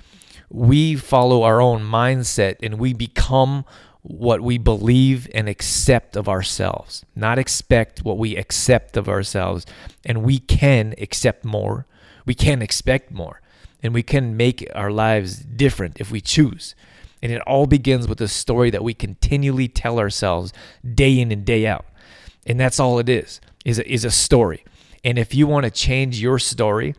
we 0.50 0.96
follow 0.96 1.44
our 1.44 1.60
own 1.60 1.82
mindset, 1.82 2.56
and 2.64 2.80
we 2.80 2.94
become 2.94 3.66
what 4.04 4.42
we 4.42 4.58
believe 4.58 5.30
and 5.34 5.50
accept 5.50 6.16
of 6.16 6.30
ourselves, 6.30 7.06
not 7.16 7.40
expect 7.40 8.04
what 8.04 8.18
we 8.18 8.36
accept 8.38 8.96
of 8.96 9.10
ourselves. 9.10 9.66
And 10.06 10.24
we 10.24 10.40
can 10.40 10.94
accept 10.98 11.44
more, 11.44 11.88
we 12.26 12.36
can 12.36 12.62
expect 12.62 13.12
more 13.12 13.42
and 13.84 13.94
we 13.94 14.02
can 14.02 14.36
make 14.38 14.68
our 14.74 14.92
lives 14.92 15.40
different 15.40 16.00
if 16.00 16.10
we 16.10 16.22
choose. 16.22 16.74
And 17.22 17.32
it 17.32 17.42
all 17.42 17.68
begins 17.68 18.08
with 18.08 18.20
a 18.22 18.28
story 18.28 18.70
that 18.72 18.84
we 18.84 18.94
continually 18.94 19.68
tell 19.68 20.00
ourselves 20.00 20.52
day 20.96 21.20
in 21.20 21.32
and 21.32 21.46
day 21.46 21.68
out. 21.68 21.86
And 22.46 22.60
that's 22.60 22.80
all 22.80 22.98
it 23.00 23.10
is, 23.10 23.40
is 23.64 23.80
a, 23.80 23.92
is 23.92 24.04
a 24.04 24.12
story. 24.12 24.66
And 25.04 25.20
if 25.20 25.36
you 25.36 25.48
want 25.48 25.66
to 25.66 25.72
change 25.72 26.20
your 26.22 26.40
story, 26.40 26.96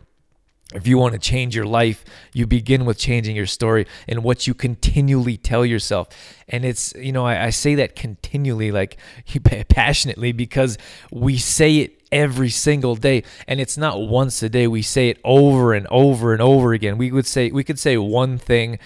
if 0.75 0.87
you 0.87 0.99
want 0.99 1.13
to 1.15 1.19
change 1.19 1.55
your 1.55 1.67
life, 1.67 2.05
you 2.33 2.47
begin 2.47 2.85
with 2.85 2.99
changing 2.99 3.37
your 3.37 3.47
story 3.47 3.87
and 4.09 4.25
what 4.25 4.47
you 4.47 4.55
continually 4.55 5.37
tell 5.37 5.65
yourself. 5.65 6.09
And 6.49 6.65
it's, 6.65 6.93
you 6.95 7.13
know, 7.13 7.25
I, 7.25 7.47
I 7.47 7.51
say 7.51 7.75
that 7.77 7.95
continually, 7.95 8.73
like 8.73 8.97
passionately, 9.69 10.33
because 10.33 10.77
we 11.11 11.39
say 11.39 11.79
it 11.79 12.03
every 12.11 12.51
single 12.51 12.97
day. 12.97 13.23
And 13.47 13.61
it's 13.61 13.77
not 13.77 14.01
once 14.01 14.43
a 14.43 14.49
day 14.49 14.67
we 14.67 14.83
say 14.83 15.09
it 15.09 15.21
over 15.25 15.75
and 15.75 15.87
over 15.91 16.33
and 16.33 16.43
over 16.43 16.73
again. 16.73 16.99
We 16.99 17.13
would 17.13 17.27
say 17.27 17.51
we 17.51 17.65
could 17.65 17.79
say 17.79 17.97
one 17.97 18.39
thing 18.39 18.79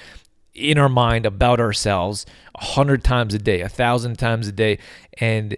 in 0.55 0.77
our 0.77 0.88
mind 0.88 1.24
about 1.24 1.61
ourselves 1.61 2.27
a 2.57 2.64
hundred 2.64 3.05
times 3.05 3.33
a 3.33 3.38
day 3.38 3.61
a 3.61 3.68
thousand 3.68 4.18
times 4.18 4.48
a 4.48 4.53
day. 4.53 4.79
And 5.20 5.57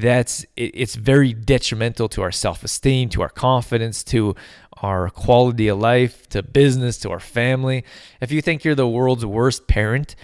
that's 0.00 0.44
it's 0.56 0.94
very 0.94 1.32
detrimental 1.32 2.08
to 2.10 2.22
our 2.22 2.30
self-esteem 2.30 3.08
to 3.08 3.22
our 3.22 3.30
confidence 3.30 4.04
to 4.04 4.34
our 4.82 5.10
quality 5.10 5.68
of 5.68 5.78
life 5.78 6.28
to 6.28 6.42
business 6.42 6.98
to 6.98 7.10
our 7.10 7.20
family 7.20 7.84
if 8.20 8.32
you 8.32 8.40
think 8.40 8.64
you're 8.64 8.74
the 8.74 8.88
world's 8.88 9.26
worst 9.26 9.66
parent 9.66 10.14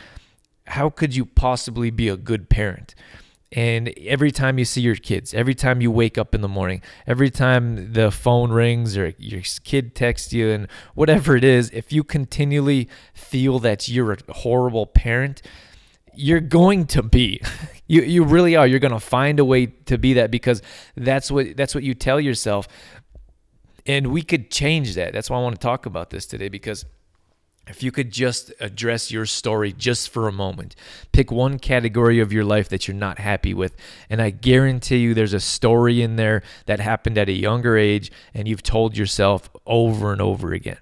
how 0.68 0.90
could 0.90 1.14
you 1.14 1.24
possibly 1.24 1.90
be 1.90 2.08
a 2.08 2.16
good 2.16 2.48
parent 2.48 2.94
and 3.52 3.88
every 4.00 4.32
time 4.32 4.58
you 4.58 4.64
see 4.64 4.80
your 4.80 4.96
kids, 4.96 5.32
every 5.32 5.54
time 5.54 5.80
you 5.80 5.90
wake 5.90 6.18
up 6.18 6.34
in 6.34 6.40
the 6.40 6.48
morning, 6.48 6.82
every 7.06 7.30
time 7.30 7.92
the 7.92 8.10
phone 8.10 8.50
rings 8.50 8.96
or 8.96 9.14
your 9.18 9.42
kid 9.62 9.94
texts 9.94 10.32
you, 10.32 10.50
and 10.50 10.68
whatever 10.94 11.36
it 11.36 11.44
is, 11.44 11.70
if 11.70 11.92
you 11.92 12.02
continually 12.02 12.88
feel 13.14 13.58
that 13.60 13.88
you're 13.88 14.12
a 14.12 14.18
horrible 14.30 14.84
parent, 14.84 15.42
you're 16.14 16.40
going 16.40 16.86
to 16.86 17.02
be. 17.02 17.40
You 17.88 18.02
you 18.02 18.24
really 18.24 18.56
are. 18.56 18.66
You're 18.66 18.80
going 18.80 18.90
to 18.90 18.98
find 18.98 19.38
a 19.38 19.44
way 19.44 19.66
to 19.66 19.96
be 19.96 20.14
that 20.14 20.32
because 20.32 20.60
that's 20.96 21.30
what 21.30 21.56
that's 21.56 21.72
what 21.72 21.84
you 21.84 21.94
tell 21.94 22.18
yourself. 22.20 22.66
And 23.86 24.08
we 24.08 24.22
could 24.22 24.50
change 24.50 24.94
that. 24.94 25.12
That's 25.12 25.30
why 25.30 25.38
I 25.38 25.42
want 25.42 25.54
to 25.54 25.60
talk 25.60 25.86
about 25.86 26.10
this 26.10 26.26
today 26.26 26.48
because 26.48 26.84
if 27.68 27.82
you 27.82 27.90
could 27.90 28.12
just 28.12 28.52
address 28.60 29.10
your 29.10 29.26
story 29.26 29.72
just 29.72 30.10
for 30.10 30.28
a 30.28 30.32
moment, 30.32 30.76
pick 31.12 31.32
one 31.32 31.58
category 31.58 32.20
of 32.20 32.32
your 32.32 32.44
life 32.44 32.68
that 32.68 32.86
you're 32.86 32.96
not 32.96 33.18
happy 33.18 33.52
with, 33.54 33.76
and 34.08 34.22
I 34.22 34.30
guarantee 34.30 34.98
you 34.98 35.14
there's 35.14 35.34
a 35.34 35.40
story 35.40 36.00
in 36.00 36.14
there 36.16 36.42
that 36.66 36.78
happened 36.78 37.18
at 37.18 37.28
a 37.28 37.32
younger 37.32 37.76
age 37.76 38.12
and 38.34 38.46
you've 38.46 38.62
told 38.62 38.96
yourself 38.96 39.50
over 39.66 40.12
and 40.12 40.20
over 40.20 40.52
again. 40.52 40.78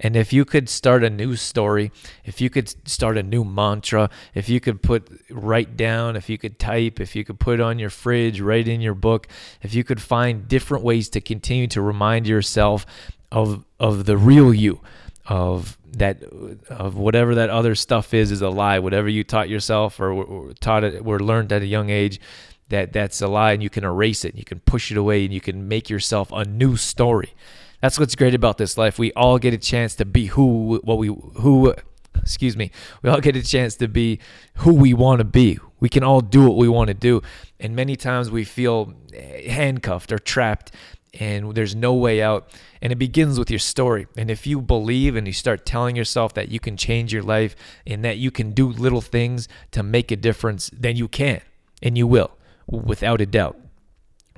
And 0.00 0.14
if 0.14 0.32
you 0.32 0.44
could 0.44 0.68
start 0.68 1.02
a 1.02 1.10
new 1.10 1.34
story, 1.34 1.90
if 2.24 2.40
you 2.40 2.50
could 2.50 2.72
start 2.88 3.18
a 3.18 3.22
new 3.22 3.44
mantra, 3.44 4.10
if 4.34 4.48
you 4.48 4.60
could 4.60 4.80
put 4.80 5.08
write 5.28 5.76
down, 5.76 6.14
if 6.14 6.28
you 6.28 6.38
could 6.38 6.58
type, 6.58 7.00
if 7.00 7.16
you 7.16 7.24
could 7.24 7.40
put 7.40 7.60
on 7.60 7.78
your 7.78 7.90
fridge, 7.90 8.40
write 8.40 8.68
in 8.68 8.80
your 8.80 8.94
book, 8.94 9.26
if 9.60 9.74
you 9.74 9.82
could 9.82 10.00
find 10.00 10.46
different 10.46 10.84
ways 10.84 11.08
to 11.10 11.20
continue 11.20 11.66
to 11.68 11.82
remind 11.82 12.26
yourself 12.26 12.86
of 13.32 13.64
of 13.80 14.04
the 14.06 14.16
real 14.16 14.54
you, 14.54 14.80
of 15.26 15.76
that 15.92 16.22
of 16.68 16.96
whatever 16.96 17.34
that 17.34 17.50
other 17.50 17.74
stuff 17.74 18.14
is 18.14 18.30
is 18.30 18.40
a 18.40 18.50
lie, 18.50 18.78
whatever 18.78 19.08
you 19.08 19.24
taught 19.24 19.48
yourself 19.48 19.98
or, 19.98 20.12
or 20.12 20.52
taught 20.54 20.84
it 20.84 21.02
or 21.04 21.18
learned 21.18 21.52
at 21.52 21.62
a 21.62 21.66
young 21.66 21.90
age, 21.90 22.20
that 22.68 22.92
that's 22.92 23.20
a 23.20 23.26
lie 23.26 23.52
and 23.52 23.62
you 23.62 23.70
can 23.70 23.84
erase 23.84 24.24
it, 24.24 24.34
you 24.36 24.44
can 24.44 24.60
push 24.60 24.90
it 24.90 24.96
away 24.96 25.24
and 25.24 25.34
you 25.34 25.40
can 25.40 25.66
make 25.66 25.90
yourself 25.90 26.30
a 26.32 26.44
new 26.44 26.76
story. 26.76 27.34
That's 27.80 27.98
what's 27.98 28.14
great 28.14 28.34
about 28.34 28.58
this 28.58 28.76
life. 28.76 28.98
We 28.98 29.12
all 29.12 29.38
get 29.38 29.54
a 29.54 29.58
chance 29.58 29.94
to 29.96 30.04
be 30.04 30.26
who 30.26 30.80
what 30.82 30.98
we 30.98 31.08
who 31.08 31.74
excuse 32.16 32.56
me. 32.56 32.70
We 33.02 33.10
all 33.10 33.20
get 33.20 33.36
a 33.36 33.42
chance 33.42 33.76
to 33.76 33.88
be 33.88 34.18
who 34.54 34.74
we 34.74 34.92
want 34.94 35.20
to 35.20 35.24
be. 35.24 35.58
We 35.80 35.88
can 35.88 36.02
all 36.02 36.20
do 36.20 36.46
what 36.46 36.56
we 36.56 36.68
want 36.68 36.88
to 36.88 36.94
do. 36.94 37.22
And 37.60 37.76
many 37.76 37.94
times 37.94 38.30
we 38.30 38.44
feel 38.44 38.94
eh, 39.14 39.50
handcuffed 39.50 40.12
or 40.12 40.18
trapped 40.18 40.72
and 41.18 41.54
there's 41.54 41.74
no 41.74 41.94
way 41.94 42.22
out. 42.22 42.52
And 42.82 42.92
it 42.92 42.96
begins 42.96 43.38
with 43.38 43.50
your 43.50 43.58
story. 43.58 44.06
And 44.16 44.30
if 44.30 44.46
you 44.46 44.60
believe 44.60 45.16
and 45.16 45.26
you 45.26 45.32
start 45.32 45.64
telling 45.64 45.96
yourself 45.96 46.34
that 46.34 46.48
you 46.48 46.60
can 46.60 46.76
change 46.76 47.12
your 47.12 47.22
life 47.22 47.56
and 47.86 48.04
that 48.04 48.18
you 48.18 48.30
can 48.30 48.52
do 48.52 48.68
little 48.68 49.00
things 49.00 49.48
to 49.72 49.82
make 49.82 50.10
a 50.10 50.16
difference, 50.16 50.70
then 50.72 50.96
you 50.96 51.08
can 51.08 51.40
and 51.82 51.96
you 51.96 52.06
will, 52.06 52.36
without 52.66 53.20
a 53.20 53.26
doubt. 53.26 53.56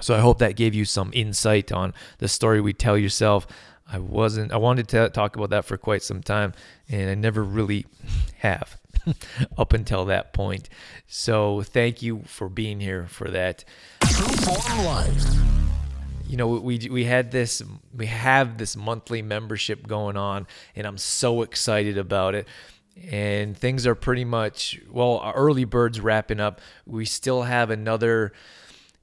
So 0.00 0.14
I 0.14 0.20
hope 0.20 0.38
that 0.38 0.56
gave 0.56 0.74
you 0.74 0.84
some 0.84 1.10
insight 1.14 1.72
on 1.72 1.94
the 2.18 2.28
story 2.28 2.60
we 2.60 2.72
tell 2.72 2.98
yourself. 2.98 3.46
I 3.92 3.98
wasn't 3.98 4.52
I 4.52 4.56
wanted 4.56 4.88
to 4.88 5.08
talk 5.08 5.36
about 5.36 5.50
that 5.50 5.64
for 5.64 5.76
quite 5.76 6.02
some 6.02 6.22
time 6.22 6.52
and 6.88 7.10
I 7.10 7.14
never 7.14 7.42
really 7.42 7.86
have 8.38 8.78
up 9.58 9.72
until 9.72 10.04
that 10.06 10.32
point. 10.32 10.68
So 11.06 11.62
thank 11.62 12.02
you 12.02 12.22
for 12.26 12.48
being 12.48 12.80
here 12.80 13.06
for 13.08 13.28
that. 13.30 13.64
You 16.28 16.36
know, 16.36 16.46
we 16.46 16.88
we 16.88 17.04
had 17.04 17.32
this 17.32 17.62
we 17.92 18.06
have 18.06 18.58
this 18.58 18.76
monthly 18.76 19.22
membership 19.22 19.86
going 19.86 20.16
on 20.16 20.46
and 20.76 20.86
I'm 20.86 20.98
so 20.98 21.42
excited 21.42 21.98
about 21.98 22.36
it 22.36 22.46
and 23.10 23.56
things 23.56 23.86
are 23.86 23.94
pretty 23.94 24.24
much 24.24 24.80
well 24.90 25.32
early 25.34 25.64
birds 25.64 26.00
wrapping 26.00 26.40
up 26.40 26.60
we 26.86 27.04
still 27.04 27.42
have 27.42 27.70
another 27.70 28.32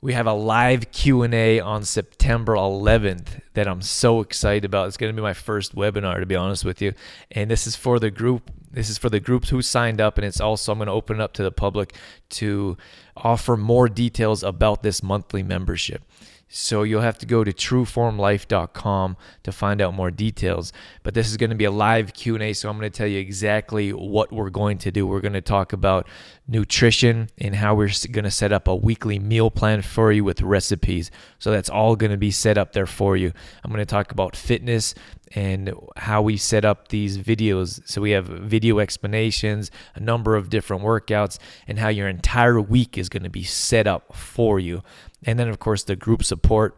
we 0.02 0.14
have 0.14 0.28
a 0.28 0.34
live 0.34 0.92
q&a 0.92 1.60
on 1.60 1.84
september 1.84 2.54
11th 2.54 3.42
that 3.54 3.68
i'm 3.68 3.82
so 3.82 4.22
excited 4.22 4.66
about. 4.66 4.88
It's 4.88 4.98
going 4.98 5.12
to 5.12 5.20
be 5.20 5.24
my 5.24 5.34
first 5.34 5.76
webinar 5.76 6.20
to 6.20 6.26
be 6.26 6.36
honest 6.36 6.64
with 6.64 6.82
you. 6.82 6.94
And 7.32 7.50
this 7.50 7.66
is 7.66 7.76
for 7.76 8.00
the 8.00 8.12
group 8.12 8.52
this 8.72 8.90
is 8.90 8.98
for 8.98 9.10
the 9.10 9.20
groups 9.20 9.50
who 9.50 9.62
signed 9.62 10.00
up 10.00 10.18
and 10.18 10.26
it's 10.26 10.40
also 10.40 10.72
i'm 10.72 10.78
going 10.78 10.88
to 10.88 10.92
open 10.92 11.20
it 11.20 11.24
up 11.24 11.34
to 11.34 11.44
the 11.44 11.52
public 11.52 11.96
to 12.30 12.78
offer 13.16 13.58
more 13.58 13.90
details 13.90 14.44
about 14.44 14.84
this 14.84 15.02
monthly 15.02 15.42
membership 15.42 16.04
so 16.50 16.84
you'll 16.84 17.02
have 17.02 17.18
to 17.20 17.26
go 17.26 17.44
to 17.44 17.52
trueformlife.com 17.52 19.18
to 19.44 19.52
find 19.52 19.82
out 19.82 19.94
more 19.94 20.12
details. 20.12 20.72
But 21.04 21.14
this 21.14 21.30
is 21.30 21.38
going 21.38 21.50
to 21.50 21.56
be 21.56 21.66
a 21.66 21.72
live 21.72 22.14
Q&A, 22.14 22.54
so 22.54 22.70
I'm 22.70 22.78
going 22.78 22.90
to 22.90 22.98
tell 22.98 23.08
you 23.08 23.20
exactly 23.20 23.92
what 23.92 24.32
we're 24.32 24.50
going 24.50 24.78
to 24.80 24.92
do. 24.92 25.06
We're 25.06 25.22
going 25.22 25.34
to 25.34 25.42
talk 25.42 25.74
about 25.74 26.08
nutrition 26.48 27.30
and 27.38 27.56
how 27.56 27.76
we're 27.76 27.92
going 28.12 28.24
to 28.24 28.32
set 28.32 28.54
up 28.54 28.68
a 28.68 28.76
weekly 28.76 29.20
meal 29.20 29.52
plan 29.52 29.82
for 29.82 30.12
you 30.12 30.24
with 30.24 30.42
recipes. 30.42 31.12
So 31.40 31.52
that's 31.52 31.70
all 31.70 31.96
going 31.96 32.12
to 32.12 32.18
be 32.18 32.32
set 32.32 32.58
up 32.58 32.74
there 32.74 32.86
for 32.86 33.18
you. 33.18 33.34
I'm 33.64 33.72
going 33.72 33.80
to 33.80 33.86
talk 33.86 34.12
about 34.12 34.36
fitness 34.36 34.96
and 35.36 35.74
how 35.96 36.22
we 36.22 36.38
set 36.38 36.66
up 36.66 36.88
these 36.90 37.18
videos. 37.18 37.82
So 37.88 38.02
we 38.02 38.12
have 38.12 38.26
video 38.26 38.80
explanations, 38.80 39.72
a 39.96 40.00
number 40.00 40.36
of 40.36 40.50
different 40.50 40.84
workouts, 40.84 41.38
and 41.68 41.80
how 41.80 41.90
your 41.90 42.08
entire 42.08 42.60
week 42.62 42.98
is 42.98 43.10
going 43.10 43.24
to 43.24 43.30
be 43.30 43.44
set 43.44 43.88
up 43.88 44.16
for 44.16 44.60
you. 44.60 44.84
And 45.24 45.38
then, 45.38 45.50
of 45.50 45.60
course, 45.60 45.84
the 45.84 45.96
group 45.96 46.24
support 46.24 46.78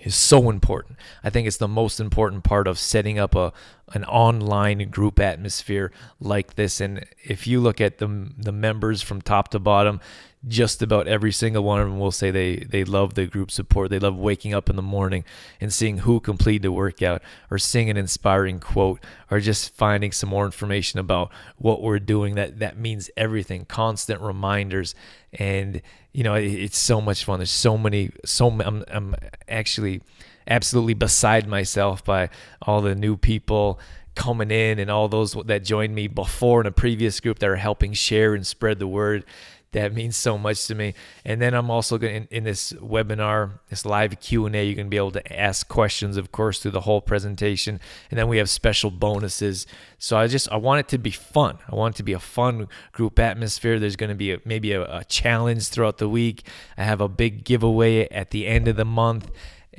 is 0.00 0.14
so 0.14 0.48
important. 0.48 0.96
I 1.24 1.30
think 1.30 1.46
it's 1.46 1.56
the 1.56 1.68
most 1.68 2.00
important 2.00 2.44
part 2.44 2.66
of 2.66 2.78
setting 2.78 3.18
up 3.18 3.34
a 3.34 3.52
an 3.94 4.04
online 4.04 4.88
group 4.90 5.18
atmosphere 5.20 5.92
like 6.20 6.54
this. 6.54 6.80
And 6.80 7.04
if 7.24 7.46
you 7.46 7.60
look 7.60 7.80
at 7.80 7.98
the 7.98 8.32
the 8.36 8.52
members 8.52 9.02
from 9.02 9.20
top 9.22 9.48
to 9.48 9.58
bottom, 9.58 10.00
just 10.46 10.82
about 10.82 11.08
every 11.08 11.32
single 11.32 11.64
one 11.64 11.80
of 11.80 11.88
them 11.88 11.98
will 11.98 12.12
say 12.12 12.30
they 12.30 12.56
they 12.56 12.84
love 12.84 13.14
the 13.14 13.26
group 13.26 13.50
support. 13.50 13.90
They 13.90 13.98
love 13.98 14.16
waking 14.16 14.54
up 14.54 14.70
in 14.70 14.76
the 14.76 14.82
morning 14.82 15.24
and 15.60 15.72
seeing 15.72 15.98
who 15.98 16.20
completed 16.20 16.62
the 16.62 16.72
workout, 16.72 17.22
or 17.50 17.58
seeing 17.58 17.90
an 17.90 17.96
inspiring 17.96 18.60
quote, 18.60 19.00
or 19.30 19.40
just 19.40 19.74
finding 19.74 20.12
some 20.12 20.28
more 20.28 20.44
information 20.44 21.00
about 21.00 21.30
what 21.56 21.82
we're 21.82 21.98
doing. 21.98 22.36
That 22.36 22.60
that 22.60 22.78
means 22.78 23.10
everything. 23.16 23.64
Constant 23.64 24.20
reminders, 24.20 24.94
and 25.32 25.82
you 26.12 26.22
know 26.22 26.34
it, 26.34 26.46
it's 26.46 26.78
so 26.78 27.00
much 27.00 27.24
fun. 27.24 27.40
There's 27.40 27.50
so 27.50 27.76
many. 27.76 28.10
So 28.24 28.48
I'm 28.48 28.84
I'm 28.88 29.16
actually 29.48 30.02
absolutely 30.48 30.94
beside 30.94 31.46
myself 31.46 32.04
by 32.04 32.28
all 32.62 32.80
the 32.80 32.94
new 32.94 33.16
people 33.16 33.78
coming 34.14 34.50
in 34.50 34.78
and 34.78 34.90
all 34.90 35.08
those 35.08 35.34
that 35.46 35.62
joined 35.62 35.94
me 35.94 36.08
before 36.08 36.60
in 36.60 36.66
a 36.66 36.72
previous 36.72 37.20
group 37.20 37.38
that 37.38 37.48
are 37.48 37.56
helping 37.56 37.92
share 37.92 38.34
and 38.34 38.46
spread 38.46 38.78
the 38.78 38.88
word 38.88 39.24
that 39.72 39.92
means 39.92 40.16
so 40.16 40.38
much 40.38 40.66
to 40.66 40.74
me. 40.74 40.94
And 41.24 41.42
then 41.42 41.52
I'm 41.52 41.70
also 41.70 41.98
going 41.98 42.14
in, 42.14 42.28
in 42.30 42.44
this 42.44 42.72
webinar, 42.74 43.58
this 43.68 43.84
live 43.84 44.18
Q 44.18 44.46
and 44.46 44.56
A. 44.56 44.64
You're 44.64 44.74
going 44.74 44.86
to 44.86 44.90
be 44.90 44.96
able 44.96 45.10
to 45.10 45.38
ask 45.38 45.68
questions, 45.68 46.16
of 46.16 46.32
course, 46.32 46.60
through 46.60 46.70
the 46.70 46.80
whole 46.80 47.02
presentation. 47.02 47.78
And 48.10 48.18
then 48.18 48.28
we 48.28 48.38
have 48.38 48.48
special 48.48 48.90
bonuses. 48.90 49.66
So 49.98 50.16
I 50.16 50.26
just 50.26 50.50
I 50.50 50.56
want 50.56 50.80
it 50.80 50.88
to 50.88 50.98
be 50.98 51.10
fun. 51.10 51.58
I 51.70 51.74
want 51.74 51.96
it 51.96 51.98
to 51.98 52.02
be 52.02 52.14
a 52.14 52.18
fun 52.18 52.68
group 52.92 53.18
atmosphere. 53.18 53.78
There's 53.78 53.96
going 53.96 54.08
to 54.08 54.16
be 54.16 54.32
a, 54.32 54.38
maybe 54.44 54.72
a, 54.72 55.00
a 55.00 55.04
challenge 55.04 55.68
throughout 55.68 55.98
the 55.98 56.08
week. 56.08 56.46
I 56.78 56.84
have 56.84 57.02
a 57.02 57.08
big 57.08 57.44
giveaway 57.44 58.08
at 58.08 58.30
the 58.30 58.46
end 58.46 58.68
of 58.68 58.76
the 58.76 58.86
month 58.86 59.30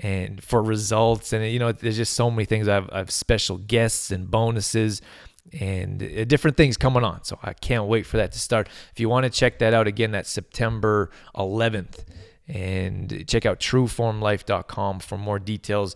and 0.02 0.42
for 0.42 0.64
results 0.64 1.34
and 1.34 1.46
you 1.52 1.60
know 1.60 1.72
there's 1.72 1.98
just 1.98 2.14
so 2.14 2.32
many 2.32 2.46
things 2.46 2.68
I've, 2.68 2.90
I've 2.92 3.12
special 3.12 3.58
guests 3.58 4.12
and 4.12 4.32
bonuses 4.32 5.02
and 5.54 6.02
uh, 6.02 6.26
different 6.26 6.58
things 6.58 6.78
coming 6.78 7.04
on. 7.04 7.24
So 7.24 7.40
I 7.44 7.54
can't 7.54 7.86
wait 7.86 8.06
for 8.06 8.18
that 8.18 8.32
to 8.34 8.40
start. 8.40 8.70
If 8.92 9.00
you 9.00 9.10
want 9.10 9.26
to 9.26 9.30
check 9.30 9.60
that 9.60 9.74
out 9.74 9.88
again, 9.88 10.12
that's 10.12 10.30
September 10.30 11.10
11th. 11.36 12.06
And 12.48 13.26
check 13.28 13.46
out 13.46 13.60
trueformlife.com 13.60 15.00
for 15.00 15.18
more 15.18 15.40
details. 15.40 15.96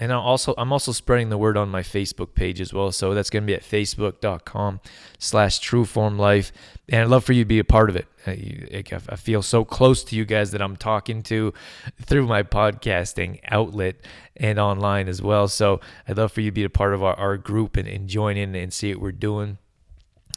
And 0.00 0.12
i 0.12 0.16
also 0.16 0.54
I'm 0.56 0.72
also 0.72 0.92
spreading 0.92 1.28
the 1.28 1.38
word 1.38 1.56
on 1.56 1.70
my 1.70 1.82
Facebook 1.82 2.34
page 2.34 2.60
as 2.60 2.72
well. 2.72 2.92
So 2.92 3.14
that's 3.14 3.30
going 3.30 3.42
to 3.42 3.46
be 3.46 3.54
at 3.54 3.62
facebook.com 3.62 4.80
slash 5.18 5.60
trueformlife. 5.60 6.52
And 6.88 7.02
I'd 7.02 7.08
love 7.08 7.24
for 7.24 7.32
you 7.32 7.42
to 7.42 7.48
be 7.48 7.58
a 7.58 7.64
part 7.64 7.90
of 7.90 7.96
it. 7.96 8.06
I, 8.26 8.84
I 9.08 9.16
feel 9.16 9.42
so 9.42 9.64
close 9.64 10.04
to 10.04 10.16
you 10.16 10.24
guys 10.24 10.52
that 10.52 10.62
I'm 10.62 10.76
talking 10.76 11.22
to 11.24 11.52
through 12.00 12.26
my 12.26 12.42
podcasting 12.42 13.40
outlet 13.44 13.96
and 14.36 14.58
online 14.58 15.08
as 15.08 15.20
well. 15.20 15.48
So 15.48 15.80
I'd 16.06 16.16
love 16.16 16.32
for 16.32 16.42
you 16.42 16.50
to 16.50 16.54
be 16.54 16.64
a 16.64 16.70
part 16.70 16.94
of 16.94 17.02
our, 17.02 17.14
our 17.14 17.36
group 17.36 17.76
and, 17.76 17.88
and 17.88 18.08
join 18.08 18.36
in 18.36 18.54
and 18.54 18.72
see 18.72 18.94
what 18.94 19.02
we're 19.02 19.12
doing 19.12 19.58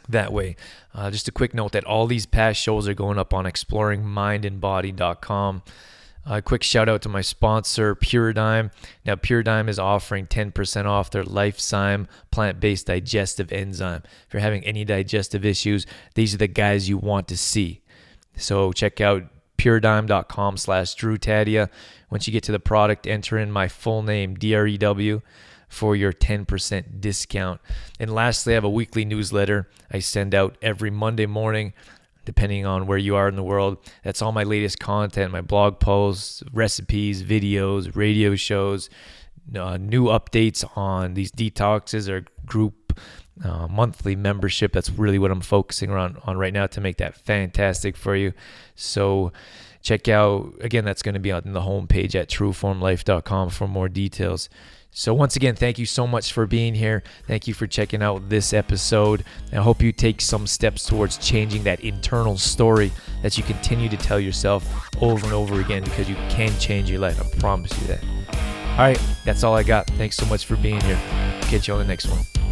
that 0.08 0.32
way. 0.32 0.56
Uh, 0.94 1.10
just 1.10 1.28
a 1.28 1.32
quick 1.32 1.54
note 1.54 1.72
that 1.72 1.84
all 1.84 2.06
these 2.06 2.26
past 2.26 2.60
shows 2.60 2.86
are 2.88 2.94
going 2.94 3.18
up 3.18 3.32
on 3.32 3.44
exploringmindandbody.com. 3.44 5.62
A 6.24 6.40
quick 6.40 6.62
shout 6.62 6.88
out 6.88 7.02
to 7.02 7.08
my 7.08 7.20
sponsor, 7.20 7.96
Puradyme. 7.96 8.70
Now, 9.04 9.16
Puradyme 9.16 9.68
is 9.68 9.78
offering 9.78 10.26
10% 10.26 10.86
off 10.86 11.10
their 11.10 11.24
Lifezyme 11.24 12.06
plant 12.30 12.60
based 12.60 12.86
digestive 12.86 13.50
enzyme. 13.50 14.02
If 14.28 14.32
you're 14.32 14.40
having 14.40 14.64
any 14.64 14.84
digestive 14.84 15.44
issues, 15.44 15.84
these 16.14 16.32
are 16.32 16.38
the 16.38 16.46
guys 16.46 16.88
you 16.88 16.96
want 16.96 17.26
to 17.28 17.36
see. 17.36 17.82
So, 18.36 18.72
check 18.72 19.00
out 19.00 19.24
puradyme.com 19.58 20.56
slash 20.58 20.94
Drew 20.94 21.18
Tadia. 21.18 21.68
Once 22.08 22.28
you 22.28 22.32
get 22.32 22.44
to 22.44 22.52
the 22.52 22.60
product, 22.60 23.06
enter 23.06 23.36
in 23.36 23.50
my 23.50 23.66
full 23.66 24.02
name, 24.02 24.36
DREW, 24.36 25.22
for 25.68 25.96
your 25.96 26.12
10% 26.12 27.00
discount. 27.00 27.60
And 27.98 28.14
lastly, 28.14 28.52
I 28.52 28.54
have 28.54 28.64
a 28.64 28.70
weekly 28.70 29.04
newsletter 29.04 29.68
I 29.90 29.98
send 29.98 30.34
out 30.34 30.56
every 30.62 30.90
Monday 30.90 31.26
morning 31.26 31.72
depending 32.24 32.66
on 32.66 32.86
where 32.86 32.98
you 32.98 33.16
are 33.16 33.28
in 33.28 33.36
the 33.36 33.42
world. 33.42 33.78
That's 34.04 34.22
all 34.22 34.32
my 34.32 34.44
latest 34.44 34.78
content, 34.78 35.32
my 35.32 35.40
blog 35.40 35.80
posts, 35.80 36.42
recipes, 36.52 37.22
videos, 37.22 37.94
radio 37.96 38.34
shows, 38.34 38.90
uh, 39.56 39.76
new 39.76 40.04
updates 40.04 40.64
on 40.76 41.14
these 41.14 41.32
detoxes 41.32 42.08
or 42.08 42.24
group 42.46 42.98
uh, 43.44 43.66
monthly 43.68 44.14
membership. 44.14 44.72
That's 44.72 44.90
really 44.90 45.18
what 45.18 45.30
I'm 45.30 45.40
focusing 45.40 45.90
on, 45.90 46.18
on 46.24 46.36
right 46.36 46.52
now 46.52 46.66
to 46.68 46.80
make 46.80 46.98
that 46.98 47.14
fantastic 47.14 47.96
for 47.96 48.14
you. 48.14 48.32
So 48.74 49.32
check 49.82 50.08
out, 50.08 50.54
again, 50.60 50.84
that's 50.84 51.02
going 51.02 51.14
to 51.14 51.20
be 51.20 51.32
on 51.32 51.52
the 51.52 51.60
homepage 51.60 52.14
at 52.14 52.28
trueformlife.com 52.28 53.50
for 53.50 53.66
more 53.66 53.88
details. 53.88 54.48
So, 54.94 55.14
once 55.14 55.36
again, 55.36 55.56
thank 55.56 55.78
you 55.78 55.86
so 55.86 56.06
much 56.06 56.34
for 56.34 56.46
being 56.46 56.74
here. 56.74 57.02
Thank 57.26 57.48
you 57.48 57.54
for 57.54 57.66
checking 57.66 58.02
out 58.02 58.28
this 58.28 58.52
episode. 58.52 59.24
I 59.50 59.56
hope 59.56 59.80
you 59.80 59.90
take 59.90 60.20
some 60.20 60.46
steps 60.46 60.84
towards 60.84 61.16
changing 61.16 61.62
that 61.64 61.80
internal 61.80 62.36
story 62.36 62.92
that 63.22 63.38
you 63.38 63.42
continue 63.44 63.88
to 63.88 63.96
tell 63.96 64.20
yourself 64.20 64.90
over 65.00 65.24
and 65.24 65.32
over 65.32 65.62
again 65.62 65.82
because 65.82 66.10
you 66.10 66.16
can 66.28 66.56
change 66.58 66.90
your 66.90 67.00
life. 67.00 67.18
I 67.18 67.38
promise 67.40 67.72
you 67.80 67.86
that. 67.86 68.04
All 68.72 68.78
right, 68.78 69.00
that's 69.24 69.44
all 69.44 69.54
I 69.54 69.62
got. 69.62 69.86
Thanks 69.92 70.16
so 70.16 70.26
much 70.26 70.44
for 70.44 70.56
being 70.56 70.80
here. 70.82 71.00
Catch 71.42 71.68
you 71.68 71.74
on 71.74 71.80
the 71.80 71.86
next 71.86 72.06
one. 72.08 72.51